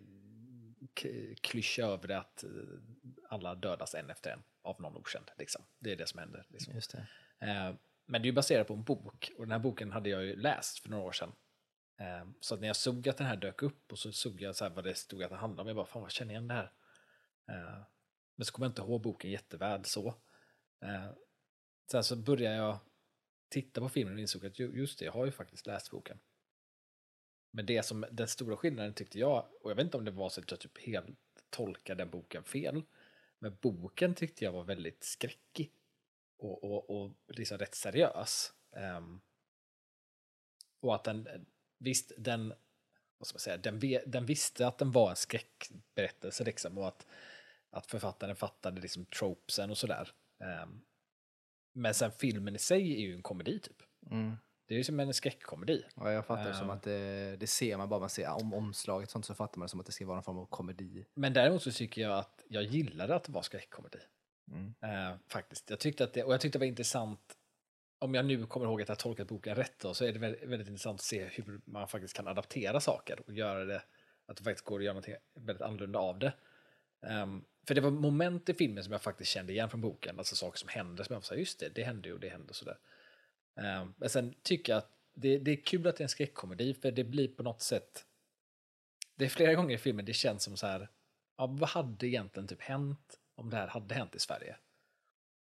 [1.78, 2.44] över det att
[3.30, 5.32] alla dödas en efter en av någon okänd.
[5.38, 5.62] Liksom.
[5.80, 6.46] Det är det som händer.
[6.50, 6.76] Liksom.
[6.76, 7.08] Just det.
[7.48, 7.76] Eh,
[8.12, 10.36] men det är ju baserat på en bok och den här boken hade jag ju
[10.36, 11.32] läst för några år sedan.
[11.98, 14.56] Ehm, så att när jag såg att den här dök upp och så såg jag
[14.56, 16.48] så här vad det stod att det handlade om, jag bara fan vad känner igen
[16.48, 16.72] det här.
[17.48, 17.84] Ehm,
[18.36, 20.14] men så kommer jag inte ihåg boken jätteväl så.
[20.82, 21.14] Ehm,
[21.92, 22.80] sen så började jag
[23.50, 26.20] titta på filmen och insåg att just det, jag har ju faktiskt läst boken.
[27.52, 30.30] Men det som, den stora skillnaden tyckte jag, och jag vet inte om det var
[30.30, 31.18] så att jag typ helt
[31.50, 32.84] tolkade den boken fel,
[33.40, 35.74] men boken tyckte jag var väldigt skräckig
[36.40, 38.54] och, och, och liksom rätt seriös.
[38.76, 39.22] Ehm,
[40.82, 41.28] och att den,
[41.80, 42.54] visst, den,
[43.18, 47.08] vad ska man säga, den, den visste att den var en skräckberättelse liksom och att,
[47.70, 50.12] att författaren fattade liksom tropesen och sådär.
[50.44, 50.82] Ehm,
[51.74, 53.82] men sen filmen i sig är ju en komedi typ.
[54.12, 54.38] Mm.
[54.66, 55.86] Det är ju som en skräckkomedi.
[55.96, 56.74] Ja, jag fattar det som Ja.
[56.74, 59.70] att det, det ser man bara man ser om omslaget sånt så fattar man det
[59.70, 61.06] som att det ska vara en form av komedi.
[61.14, 64.00] Men däremot så tycker jag att jag gillade att det var skräckkomedi.
[64.52, 64.74] Mm.
[64.82, 65.70] Eh, faktiskt.
[65.70, 67.36] Jag tyckte att det, och jag tyckte det var intressant,
[68.00, 70.44] om jag nu kommer ihåg att jag tolkat boken rätt då, så är det väldigt,
[70.44, 73.82] väldigt intressant att se hur man faktiskt kan adaptera saker och göra det,
[74.26, 76.34] att det faktiskt går att göra något väldigt annorlunda av det.
[77.02, 80.36] Um, för det var moment i filmen som jag faktiskt kände igen från boken, alltså
[80.36, 82.56] saker som hände som jag sa, just det, det hände ju och det hände och
[82.56, 82.78] sådär.
[83.56, 86.10] Um, ehm, men sen tycker jag att det, det är kul att det är en
[86.10, 88.06] skräckkomedi, för det blir på något sätt,
[89.16, 90.90] det är flera gånger i filmen det känns som så här,
[91.38, 94.56] ja, vad hade egentligen typ hänt om det här hade hänt i Sverige?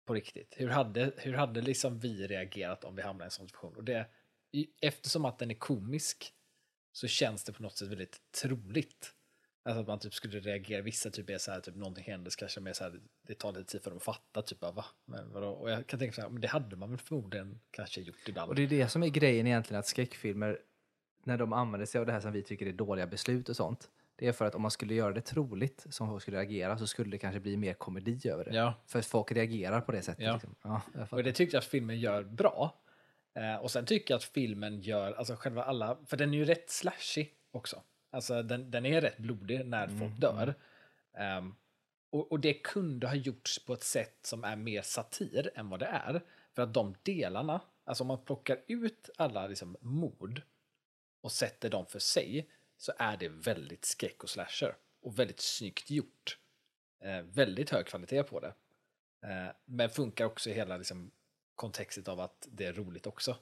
[0.05, 0.53] På riktigt.
[0.57, 3.75] Hur hade, hur hade liksom vi reagerat om vi hamnade i en sån situation?
[3.75, 4.07] Och det,
[4.81, 6.33] eftersom att den är komisk
[6.91, 9.13] så känns det på något sätt väldigt troligt.
[9.63, 12.37] Alltså att man typ skulle reagera, vissa typ är så här, typ någonting händer, så
[12.37, 14.85] kanske mer så här, det tar lite tid för dem att fatta, typ av, va?
[15.05, 15.49] Men vadå?
[15.49, 18.49] Och jag kan tänka så här, men det hade man väl förmodligen kanske gjort ibland.
[18.49, 20.59] Och det är det som är grejen egentligen att skräckfilmer,
[21.23, 23.89] när de använder sig av det här som vi tycker är dåliga beslut och sånt,
[24.15, 26.87] det är för att om man skulle göra det troligt som folk skulle reagera så
[26.87, 28.55] skulle det kanske bli mer komedi över det.
[28.55, 28.73] Ja.
[28.87, 30.25] För att folk reagerar på det sättet.
[30.25, 30.33] Ja.
[30.33, 30.55] Liksom.
[30.63, 32.81] Ja, Och det tyckte jag att filmen gör bra.
[33.35, 36.45] Eh, och sen tycker jag att filmen gör, alltså själva alla, för den är ju
[36.45, 37.81] rätt slashig också.
[38.11, 40.55] Alltså den, den är rätt blodig när folk dör.
[41.17, 41.55] Ehm,
[42.09, 45.79] och, och det kunde ha gjorts på ett sätt som är mer satir än vad
[45.79, 46.21] det är.
[46.55, 50.41] För att de delarna, alltså om man plockar ut alla liksom mord
[51.21, 54.75] och sätter dem för sig så är det väldigt skräck och slasher.
[55.01, 56.39] Och väldigt snyggt gjort.
[56.99, 58.53] Eh, väldigt hög kvalitet på det.
[59.21, 61.11] Eh, men funkar också i hela liksom,
[61.55, 63.37] kontextet av att det är roligt också.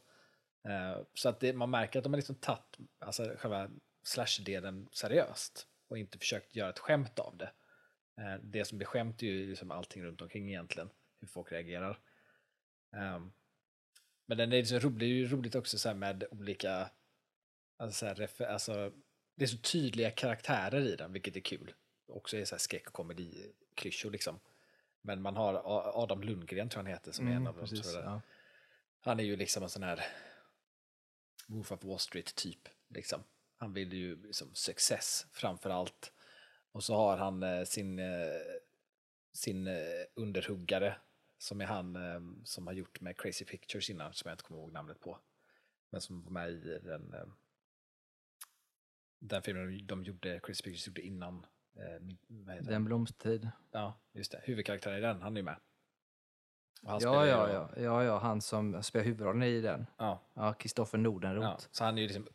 [0.63, 3.69] Eh, så att det, man märker att de har liksom tagit alltså, själva
[4.03, 7.51] slasher-delen seriöst och inte försökt göra ett skämt av det.
[8.17, 11.99] Eh, det som blir skämt är ju liksom allting runt omkring egentligen, hur folk reagerar.
[12.93, 13.19] Eh,
[14.25, 16.89] men den är liksom rolig, det är ju roligt också så här med olika,
[17.77, 18.93] alltså, så här, refer- alltså
[19.35, 21.73] det är så tydliga karaktärer i den, vilket är kul.
[22.07, 24.39] Också är så här skräck och komedi-klyschor liksom.
[25.01, 25.61] Men man har
[26.03, 27.61] Adam Lundgren tror jag han heter som är en Mm, av dem.
[27.67, 28.03] precis, jag.
[28.03, 28.21] ja.
[28.99, 30.05] Han är ju liksom en sån här
[31.47, 32.69] Wolf of Wall Street typ.
[32.87, 33.23] Liksom.
[33.57, 36.11] Han vill ju liksom success framför allt.
[36.71, 38.05] Och så har han eh, sin, eh,
[39.33, 39.75] sin eh,
[40.13, 40.95] underhuggare
[41.37, 44.59] som är han eh, som har gjort med Crazy Pictures innan, som jag inte kommer
[44.61, 45.19] ihåg namnet på.
[45.89, 47.25] Men som var med i den, eh,
[49.27, 51.45] den filmen de gjorde, Crazy Pictures gjorde innan.
[51.75, 53.49] Eh, Den blomstid.
[53.71, 54.41] Ja, just det.
[54.43, 55.55] Huvudkaraktären i den, han är ju med.
[56.81, 59.85] Ja, ja, ja, ja, ja, han som spelar huvudrollen i den.
[59.97, 61.47] ja, Ja, Kristoffer Nordenroth.
[61.47, 61.57] ja.
[61.71, 62.27] Så han är ju liksom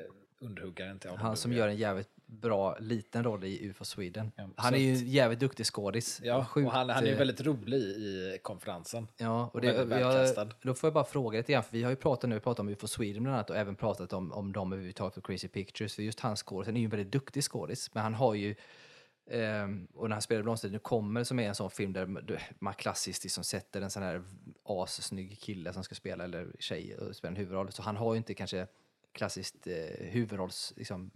[0.00, 0.06] eh,
[0.40, 4.32] underhuggaren till Adam Han som gör en jävligt bra liten roll i UFO Sweden.
[4.36, 6.20] Ja, han är ju att- jävligt duktig skådis.
[6.24, 9.08] Ja, Sjukt, och han, han är ju eh, väldigt rolig i konferensen.
[9.16, 9.66] Ja, och det,
[10.00, 12.60] jag, då får jag bara fråga lite grann, för vi har ju pratat nu, pratat
[12.60, 15.94] om UFO Sweden bland annat och även pratat om, om dem överhuvudtaget på Crazy Pictures,
[15.94, 18.54] för just hans skådis, han är ju en väldigt duktig skådis, men han har ju
[19.30, 22.06] ehm, och när han spelar Blomster, nu kommer som är en sån film där
[22.58, 24.22] man klassiskt liksom sätter en sån här
[24.64, 27.72] assnygg kille som ska spela, eller tjej, och spela en huvudroll.
[27.72, 28.66] Så han har ju inte kanske
[29.16, 31.10] klassiskt eh, huvudrolls liksom,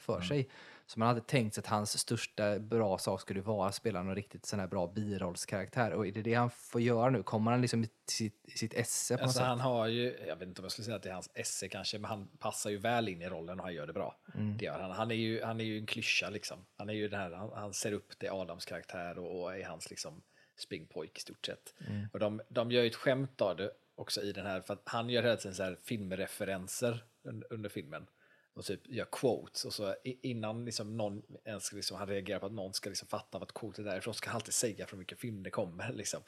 [0.00, 0.28] för Mm.
[0.28, 0.48] sig.
[0.86, 4.14] Så man hade tänkt sig att hans största bra sak skulle vara att spela någon
[4.14, 5.92] riktigt sån här bra birollskaraktär.
[5.92, 7.22] Och är det det han får göra nu?
[7.22, 9.64] Kommer han liksom i sitt, i sitt esse på Alltså något han sätt?
[9.64, 11.98] har ju, jag vet inte om jag skulle säga att det är hans esse kanske,
[11.98, 14.16] men han passar ju väl in i rollen och han gör det bra.
[14.34, 14.56] Mm.
[14.58, 14.90] Det gör han.
[14.90, 16.66] Han är ju, han är ju en klyscha liksom.
[16.76, 19.64] Han är ju den här, han, han ser upp till Adams karaktär och, och är
[19.64, 20.22] hans liksom
[20.58, 21.74] springpojk i stort sett.
[21.88, 22.08] Mm.
[22.12, 24.82] Och de, de gör ju ett skämt av det också i den här, för att
[24.84, 28.06] han gör hela tiden så här filmreferenser under, under filmen.
[28.54, 32.52] Och typ gör quotes och så innan liksom någon ens liksom, han reagerar på att
[32.52, 35.18] någon ska liksom fatta vad ett quote är så ska han alltid säga från vilken
[35.18, 36.22] film det kommer liksom.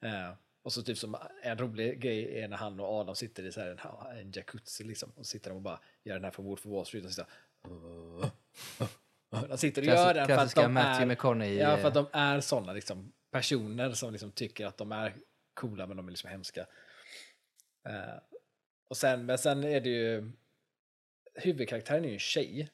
[0.00, 0.32] Eh,
[0.62, 3.60] och så typ som en rolig grej är när han och Adam sitter i så
[3.60, 6.66] här en, en jacuzzi liksom och sitter de och bara gör den här från Wolf
[6.66, 7.26] of Wall Street och sitter
[9.48, 12.40] de sitter och gör den för att de är, ja, för eh, att de är
[12.40, 15.14] sådana liksom, personer som liksom tycker att de är
[15.54, 16.66] coola men de är liksom hemska.
[17.88, 18.18] Eh,
[18.92, 20.32] och sen, men sen är det ju,
[21.34, 22.70] huvudkaraktären är ju en tjej.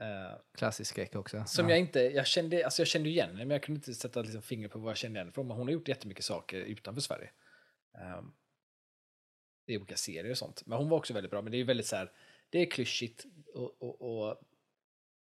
[0.00, 1.44] eh, Klassisk skräck också.
[1.46, 1.70] som ja.
[1.70, 4.72] jag inte, jag kände, alltså jag kände igen men jag kunde inte sätta liksom fingret
[4.72, 5.48] på vad jag kände igen från.
[5.48, 7.30] Men hon har gjort jättemycket saker utanför Sverige.
[8.18, 8.34] Um,
[9.66, 10.66] I olika serier och sånt.
[10.66, 12.12] Men hon var också väldigt bra, men det är ju väldigt så här,
[12.50, 14.40] det är klyschigt och, och, och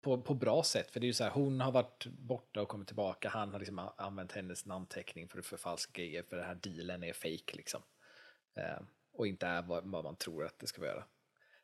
[0.01, 0.91] på, på bra sätt.
[0.91, 3.59] För det är ju så här, hon har varit borta och kommit tillbaka, han har
[3.59, 7.81] liksom använt hennes namnteckning för att förfalska grejer, för den här dealen är fake liksom.
[8.55, 8.79] Eh,
[9.19, 11.05] och inte är vad, vad man tror att det ska vara.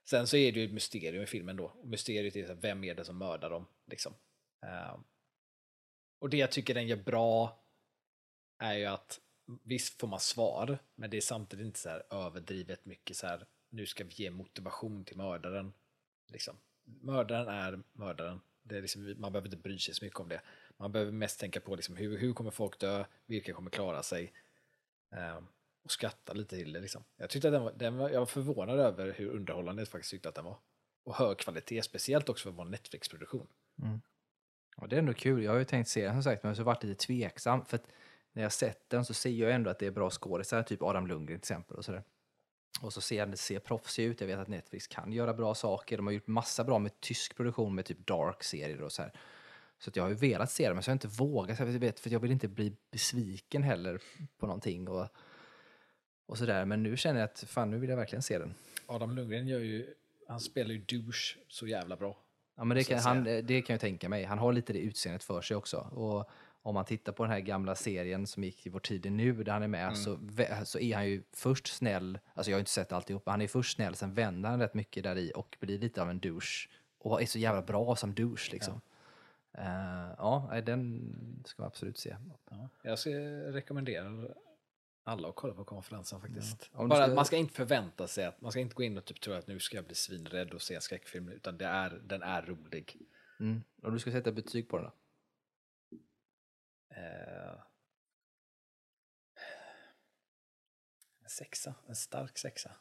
[0.03, 1.73] Sen så är det ju ett mysterium i filmen då.
[1.83, 3.65] Mysteriet är så här, vem är det som mördar dem?
[3.85, 4.13] Liksom.
[4.61, 5.03] Ehm,
[6.19, 7.63] och det jag tycker den gör bra
[8.57, 9.19] är ju att
[9.63, 13.45] visst får man svar, men det är samtidigt inte så här överdrivet mycket så här,
[13.69, 15.73] nu ska vi ge motivation till mördaren.
[16.27, 16.57] Liksom.
[16.83, 18.41] Mördaren är mördaren.
[18.63, 20.41] Det är liksom, man behöver inte bry sig så mycket om det.
[20.77, 24.33] Man behöver mest tänka på liksom, hur, hur kommer folk dö, vilka kommer klara sig.
[25.11, 25.47] Ehm,
[25.85, 26.79] och skratta lite till det.
[26.79, 27.03] Liksom.
[27.17, 30.11] Jag, tyckte att den var, den var, jag var förvånad över hur underhållande jag faktiskt
[30.11, 30.57] tyckte att den var.
[31.03, 33.47] Och hög kvalitet, speciellt också för att vara en Netflix-produktion.
[33.81, 34.01] Mm.
[34.77, 35.43] Ja, det är ändå kul.
[35.43, 37.65] Jag har ju tänkt se den som sagt, men så har varit lite tveksam.
[37.65, 37.87] För att
[38.33, 41.07] när jag sett den så ser jag ändå att det är bra skådisar, typ Adam
[41.07, 41.77] Lundgren till exempel.
[41.77, 42.03] Och, sådär.
[42.81, 44.21] och så ser den ser proffsig ut.
[44.21, 45.97] Jag vet att Netflix kan göra bra saker.
[45.97, 49.11] De har gjort massa bra med tysk produktion med typ Dark-serier och så här.
[49.79, 51.59] Så att jag har ju velat se det, men så har jag inte vågat.
[51.59, 54.01] Jag vet, för jag vill inte bli besviken heller
[54.37, 54.87] på någonting.
[54.87, 55.07] Och,
[56.25, 56.65] och sådär.
[56.65, 58.53] Men nu känner jag att fan, nu vill jag verkligen se den.
[58.85, 59.93] Adam Lundgren gör ju,
[60.27, 62.17] han spelar ju douche så jävla bra.
[62.55, 64.23] Ja, men det Så kan, han, det kan jag tänka mig.
[64.23, 65.77] Han har lite det utseendet för sig också.
[65.77, 66.29] Och
[66.61, 69.43] om man tittar på den här gamla serien som gick i Vår tid är nu,
[69.43, 72.59] där han är med, så, vä- så är han ju först snäll, alltså jag har
[72.59, 75.31] inte sett alltihop, men han är först snäll, sen vänder han rätt mycket där i
[75.35, 76.69] och blir lite av en douche.
[76.97, 78.81] Och är så jävla bra som douche liksom.
[80.17, 81.13] Ja, nej, den
[81.45, 82.15] ska man absolut se.
[82.49, 82.69] Ja.
[82.81, 84.27] Jag ska rekommendera
[85.07, 86.71] alla att kolla på konferensen faktiskt.
[86.71, 88.97] Du Bara ska- att man ska inte förvänta sig att man ska inte gå in
[88.97, 91.65] och typ tro att nu ska jag bli svinrädd och se en skräckfilm, utan det
[91.65, 92.97] är, den är rolig.
[93.39, 93.63] Mm.
[93.83, 94.91] Om du ska sätta betyg på den då?
[96.95, 97.59] Eh,
[101.23, 102.71] en sexa, en stark sexa.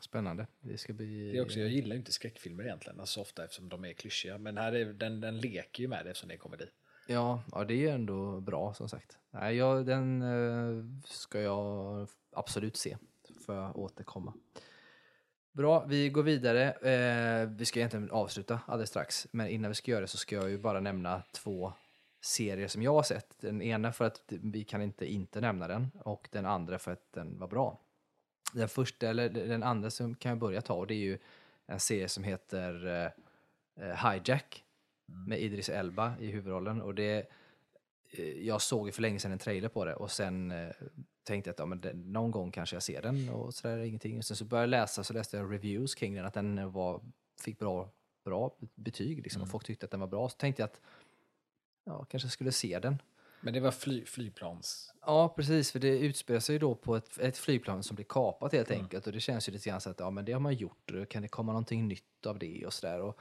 [0.00, 0.46] Spännande.
[0.60, 1.32] Det ska bli...
[1.32, 4.38] Det är också, jag gillar ju inte skräckfilmer egentligen, alltså ofta eftersom de är klyschiga.
[4.38, 6.68] Men här är, den, den leker ju med det eftersom det är komedi.
[7.08, 9.18] Ja, ja, det är ändå bra som sagt.
[9.34, 12.96] Nej, jag, den eh, ska jag absolut se.
[13.46, 14.34] Får jag återkomma.
[15.52, 16.72] Bra, vi går vidare.
[16.72, 19.26] Eh, vi ska egentligen avsluta alldeles strax.
[19.30, 21.72] Men innan vi ska göra det så ska jag ju bara nämna två
[22.20, 23.40] serier som jag har sett.
[23.40, 27.12] Den ena för att vi kan inte inte nämna den och den andra för att
[27.12, 27.80] den var bra.
[28.52, 31.18] Den första, eller den andra som kan jag börja ta och det är ju
[31.66, 34.64] en serie som heter eh, eh Hijack
[35.06, 36.82] med Idris Elba i huvudrollen.
[36.82, 37.26] Och det,
[38.42, 40.68] jag såg för länge sedan en trailer på det och sen eh,
[41.24, 44.18] tänkte jag att ja, men det, någon gång kanske jag ser den och sådär ingenting.
[44.18, 47.00] Och sen så började jag läsa så läste jag reviews kring den att den var,
[47.40, 47.90] fick bra
[48.24, 49.46] bra betyg liksom, Mm.
[49.46, 50.28] och folk tyckte att den var bra.
[50.28, 50.80] Så tänkte jag att
[51.84, 53.02] ja, kanske skulle se den.
[53.40, 54.94] Men det var fly, flygplans...
[55.00, 58.52] Ja, precis, för det utspelar sig ju då på ett, ett flygplan som blir kapat
[58.52, 58.82] helt Mm.
[58.82, 60.92] enkelt och det känns ju lite grann så att ja, men det har man gjort,
[61.08, 63.00] kan det komma någonting nytt av det och sådär.
[63.00, 63.18] Och,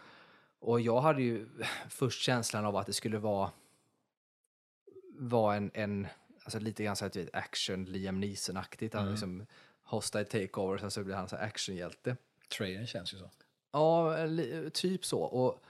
[0.60, 1.48] och jag hade ju
[1.90, 3.52] först känslan av att det skulle vara,
[5.22, 6.08] vara en, en
[6.44, 9.12] alltså lite grann så du vet, action Liam Neeson-aktigt, han Mm.
[9.14, 9.46] liksom
[9.84, 12.18] hostile takeover, sen så blir han så här actionhjälte.
[12.58, 13.30] Trailern känns ju så.
[13.72, 14.16] Ja,
[14.74, 15.22] typ så.
[15.22, 15.64] Och,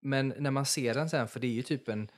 [0.00, 2.10] men när man ser den sen, för det är ju typ en...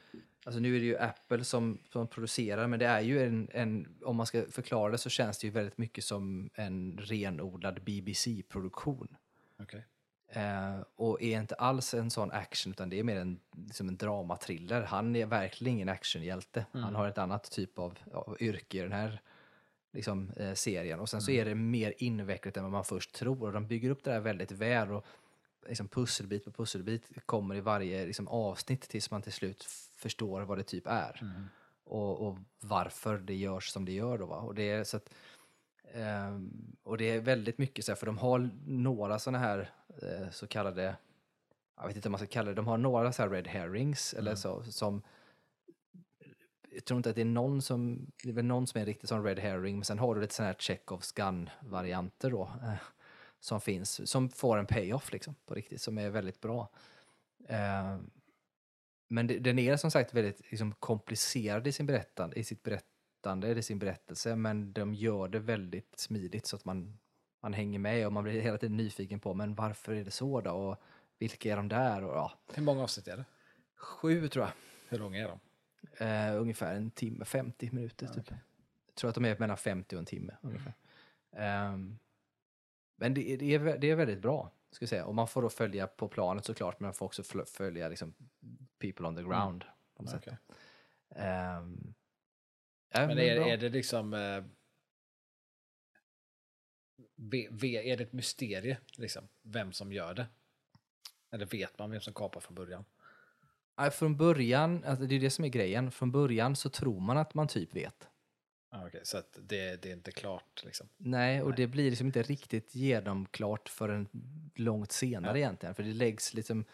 [0.44, 3.98] Alltså nu är det ju Apple som, som producerar, men det är ju en, en...
[4.04, 9.16] Om man ska förklara det så känns det ju väldigt mycket som en renodlad BBC-produktion.
[9.58, 9.84] Okej.
[10.32, 13.96] Eh, och är inte alls en sån action, utan det är mer en, liksom en
[13.96, 14.82] dramatriller.
[14.82, 16.66] Han är verkligen ingen actionhjälte.
[16.72, 19.20] Han har ett annat typ av, av yrke i den här
[19.92, 21.00] liksom, eh, serien.
[21.00, 23.42] Och sen så är det mer invecklat än vad man först tror.
[23.42, 24.92] Och de bygger upp det där väldigt väl.
[24.92, 25.06] Och
[25.68, 29.64] liksom pusselbit på pusselbit kommer i varje liksom, avsnitt tills man till slut
[29.96, 31.20] förstår vad det typ är.
[31.84, 34.18] Och, och varför det görs som det gör.
[34.18, 34.36] Då, va?
[34.36, 35.14] Och, det är, så att,
[35.94, 39.70] ehm, och det är väldigt mycket så här, för de har några sådana här
[40.02, 40.96] eh, så kallade,
[41.76, 44.14] jag vet inte om man ska kalla det, de har några så här red herrings
[44.14, 45.02] eller så som
[46.72, 49.08] jag tror inte att det är någon som, det är väl någon som är riktigt
[49.08, 52.74] som red herring, men sen har du lite sådana här Chekhovs gun-varianter då, eh,
[53.40, 56.68] som finns, som får en payoff liksom, på riktigt, som är väldigt bra.
[57.48, 57.98] Eh,
[59.08, 62.90] men det, den är som sagt väldigt liksom, komplicerad i, sin berättande, i sitt berättande,
[63.26, 66.98] i sin berättelse, men de gör det väldigt smidigt så att man,
[67.42, 70.40] man hänger med och man blir hela tiden nyfiken på, men varför är det så
[70.40, 70.50] då?
[70.50, 70.76] Och
[71.18, 72.04] vilka är de där?
[72.04, 73.24] Och, ja, Hur många avsnitt är det?
[73.76, 74.52] sju tror jag.
[74.88, 75.40] Hur långa är de?
[76.04, 78.18] Eh, ungefär en timme, 50 minuter typ.
[78.18, 78.38] okej.
[78.86, 80.74] Jag tror att de är mellan 50 och en timme ungefär.
[81.32, 81.98] Ehm,
[82.96, 85.04] men det, det, är, det är väldigt bra, ska jag säga.
[85.04, 88.14] Och man får då följa på planet såklart, men man får också följa liksom,
[88.78, 89.64] people on the ground.
[89.96, 90.28] På något sätt.
[92.90, 94.14] Ja, Men är, är det liksom...
[94.14, 94.44] Eh,
[97.16, 99.28] ve, ve, är det ett mysterie, liksom?
[99.42, 100.26] Vem som gör det?
[101.30, 102.84] Eller vet man vem som kapar från början?
[103.78, 107.18] Nej, från början, alltså det är det som är grejen, från början så tror man
[107.18, 108.08] att man typ vet.
[108.70, 110.88] Ah, Okej, så att det, det är inte klart liksom.
[110.96, 114.08] Nej, och det blir liksom inte riktigt genomklart förrän
[114.54, 115.74] långt senare egentligen.
[115.74, 116.64] För det läggs liksom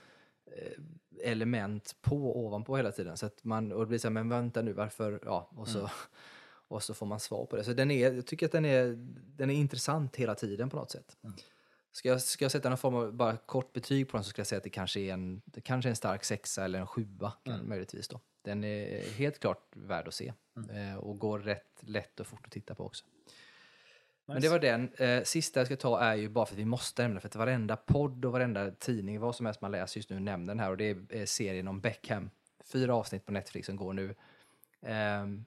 [1.23, 3.17] element på ovanpå hela tiden.
[3.17, 5.21] Så att man, och det blir så här, men vänta nu, varför?
[5.25, 5.91] Ja, och så,
[6.69, 7.65] och så får man svar på det.
[7.65, 8.95] Så den är, jag tycker att den är,
[9.37, 11.17] den är intressant hela tiden på något sätt.
[11.93, 14.41] Ska jag, ska jag sätta någon form av bara kort betyg på den så ska
[14.41, 16.87] jag säga att det kanske är en, det kanske är en stark sexa eller en
[16.87, 18.21] sjua kan, möjligtvis då.
[18.43, 20.33] Den är helt klart värd att se
[20.71, 23.05] eh, och går rätt lätt och fort att titta på också.
[24.27, 24.93] Men det var den.
[24.95, 27.37] Eh, sista jag ska ta är ju bara för att vi måste nämna för att
[27.37, 30.71] varenda podd och varenda tidning, vad som helst man läser just nu, nämner den här
[30.71, 32.31] och det är eh, serien om Beckham.
[32.65, 34.15] Fyra avsnitt på Netflix som går nu.
[34.83, 35.45] Ehm,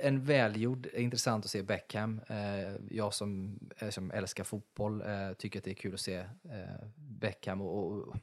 [0.00, 2.20] en välgjord, intressant att se Beckham.
[2.26, 6.16] Eh, jag som, eh, som älskar fotboll eh, tycker att det är kul att se
[6.16, 7.60] eh, Beckham.
[7.60, 8.16] Och, och,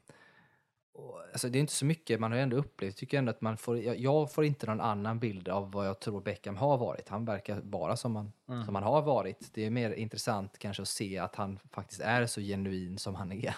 [0.94, 3.56] och, alltså det är inte så mycket, man har ändå upplevt, tycker ändå att man
[3.56, 7.08] får, jag, jag får inte någon annan bild av vad jag tror Beckham har varit.
[7.08, 8.32] Han verkar vara som han,
[8.64, 9.50] som han har varit.
[9.54, 13.32] Det är mer intressant kanske att se att han faktiskt är så genuin som han
[13.32, 13.54] är.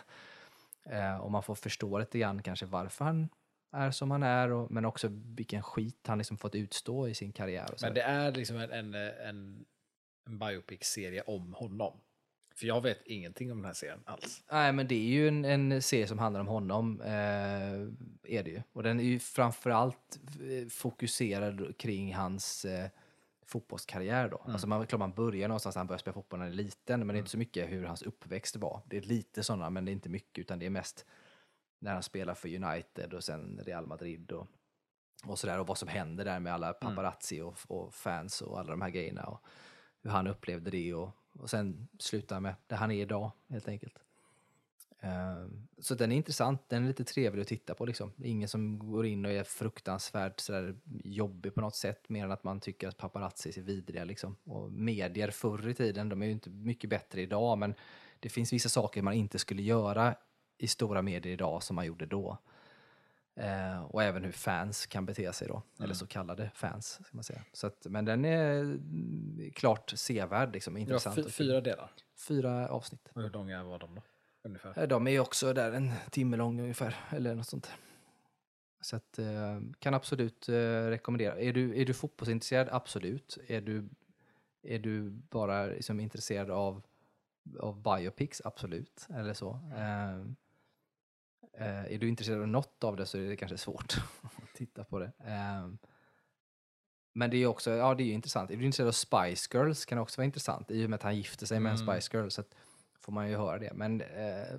[0.85, 3.29] Eh, och man får förstå lite grann kanske varför han
[3.73, 7.33] är som han är, och, men också vilken skit han liksom fått utstå i sin
[7.33, 7.67] karriär.
[7.83, 9.65] Men det är liksom en, en, en,
[10.27, 12.01] en biopic-serie om honom.
[12.55, 14.43] För jag vet ingenting om den här serien alls.
[14.51, 17.13] Nej, men det är ju en, en serie som handlar om honom, eh,
[18.37, 18.63] är det ju.
[18.73, 22.91] Och den är ju framförallt eh, fokuserad kring hans eh,
[23.47, 24.43] fotbollskarriär då.
[24.47, 27.09] Alltså man, klart man börjar någonstans han börjar spela fotboll när han är liten, men
[27.09, 28.81] det är inte så mycket hur hans uppväxt var.
[28.87, 31.05] Det är lite sådana, men det är inte mycket, utan det är mest
[31.79, 34.47] när han spelar för United och sen Real Madrid och,
[35.25, 35.61] och sådär.
[35.61, 38.91] Och vad som händer där med alla paparazzi och, och fans och alla de här
[38.91, 39.25] grejerna.
[39.25, 39.41] Och
[40.03, 43.99] hur han upplevde det och, och sen sluta med det han är idag helt enkelt.
[45.05, 48.13] Ehm, så den är intressant, den är lite trevlig att titta på liksom.
[48.17, 52.25] Det är ingen som går in och är fruktansvärt sådär jobbig på något sätt mer
[52.25, 54.37] än att man tycker att paparazzi är vidriga liksom.
[54.45, 57.75] Och medier förr i tiden, de är ju inte mycket bättre idag men
[58.21, 60.15] det finns vissa saker man inte skulle göra
[60.59, 62.39] i stora medier idag som man gjorde då.
[63.37, 67.01] Eh, och även hur fans kan bete sig då, eller så kallade fans.
[67.07, 67.43] Ska man säga.
[67.53, 71.17] Så att, men den är mm, klart sevärd, liksom, intressant.
[71.17, 71.31] kul.
[71.31, 71.91] fyra delar.
[72.17, 73.11] Fyra avsnitt.
[73.13, 74.03] Och hur långa var de då?
[74.43, 74.79] Ungefär.
[74.79, 77.71] Eh, De är också där en timme lång ungefär, eller något sånt.
[78.81, 80.55] Så att, eh, kan absolut eh,
[80.89, 81.41] rekommendera.
[81.41, 82.69] Är du, är du fotbollsintresserad?
[82.71, 83.39] Absolut.
[83.47, 83.89] Är du,
[84.63, 86.83] är du bara liksom, intresserad av,
[87.61, 88.43] av biopics?
[88.45, 89.07] Absolut.
[89.15, 89.51] Eller så.
[89.51, 90.25] Eh,
[91.63, 94.99] är du intresserad av något av det så är det kanske svårt att titta på
[94.99, 95.13] det.
[95.25, 95.69] Eh,
[97.17, 98.51] men det är också, ja det är ju intressant.
[98.51, 101.03] Är du intresserad av Spice Girls kan det också vara intressant i och med att
[101.03, 102.01] han gifter sig med en Mm.
[102.01, 102.43] Spice Girl så
[103.01, 103.73] får man ju höra det.
[103.75, 104.59] Men eh,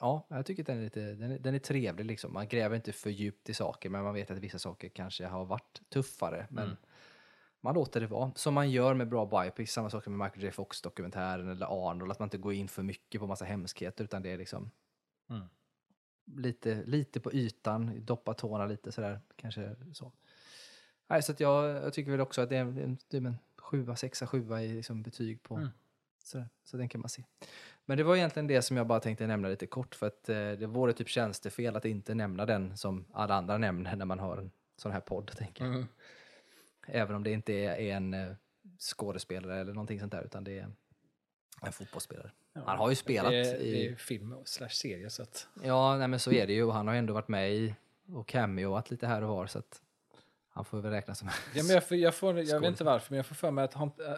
[0.00, 2.32] ja, jag tycker att den är, lite, den är, den är trevlig liksom.
[2.32, 5.44] Man gräver inte för djupt i saker men man vet att vissa saker kanske har
[5.44, 6.46] varit tuffare.
[6.50, 6.76] Men Mm.
[7.60, 8.32] man låter det vara.
[8.34, 12.18] Som man gör med bra biopics, samma sak med Michael J Fox-dokumentären eller Arnold, att
[12.18, 14.70] man inte går in för mycket på massa hemskheter utan det är liksom
[15.30, 15.46] Mm.
[16.24, 20.12] Lite, lite på ytan, doppa tårna lite sådär, kanske så.
[21.06, 23.96] Nej, så att jag, jag tycker väl också att det är en, är en sjua,
[23.96, 25.68] sexa, sjua i liksom betyg på Mm.
[26.24, 27.22] sådär, så den kan man se.
[27.84, 30.52] Men det var egentligen det som jag bara tänkte nämna lite kort för att eh,
[30.52, 34.36] det vore typ tjänstefel att inte nämna den som alla andra nämner när man har
[34.36, 35.74] en sån här podd, tänker jag.
[35.74, 35.86] Mm.
[36.86, 38.32] Även om det inte är, är en eh,
[38.78, 40.70] skådespelare eller någonting sånt där, utan det är
[41.62, 42.30] en fotbollsspelare.
[42.54, 45.48] Han har ju spelat det, är- i- Det är film slash serie så att...
[45.62, 46.70] Ja, nej men så är det ju.
[46.70, 47.74] Han har ändå varit med i
[48.12, 49.80] och cameoat lite här och var, så att
[50.48, 53.12] han får väl räknas som Ja, men jag, får, jag, får, jag vet inte varför,
[53.12, 53.88] men jag får för mig att han...
[53.88, 54.14] äh,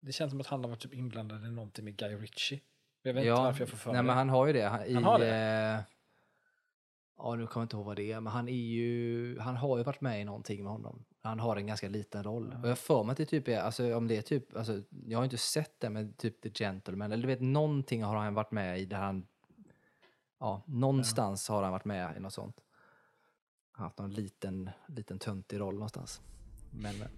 [0.00, 2.60] Det känns som att han har varit typ inblandad i någonting med Guy Ritchie.
[3.02, 4.62] Jag vet inte Ja, varför jag får för nej mig men han har ju det.
[4.62, 5.34] Han, i, Han har det?
[5.36, 5.80] Eh,
[7.18, 9.78] ja, nu kommer jag inte ihåg vad det är, men han är ju, han har
[9.78, 11.04] ju varit med i någonting med honom.
[11.26, 12.56] Han har en ganska liten roll.
[12.62, 15.18] Och jag för mig att det typ är, alltså om det är typ, alltså jag
[15.18, 18.50] har inte sett det med typ The Gentleman, eller du vet någonting har han varit
[18.50, 19.26] med i där han,
[20.40, 22.60] ja, någonstans har han varit med i något sånt.
[23.72, 26.20] Han har haft någon liten, liten töntig roll någonstans.
[26.70, 27.08] Men, eh,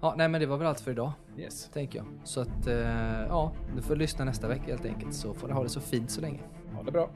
[0.00, 1.68] ja, nej men det var väl allt för idag Yes.
[1.72, 2.06] tänker jag.
[2.24, 2.76] Så att, eh,
[3.28, 6.10] ja, du får lyssna nästa vecka helt enkelt så får ni ha det så fint
[6.10, 6.40] så länge.
[6.74, 7.10] Ha det bra.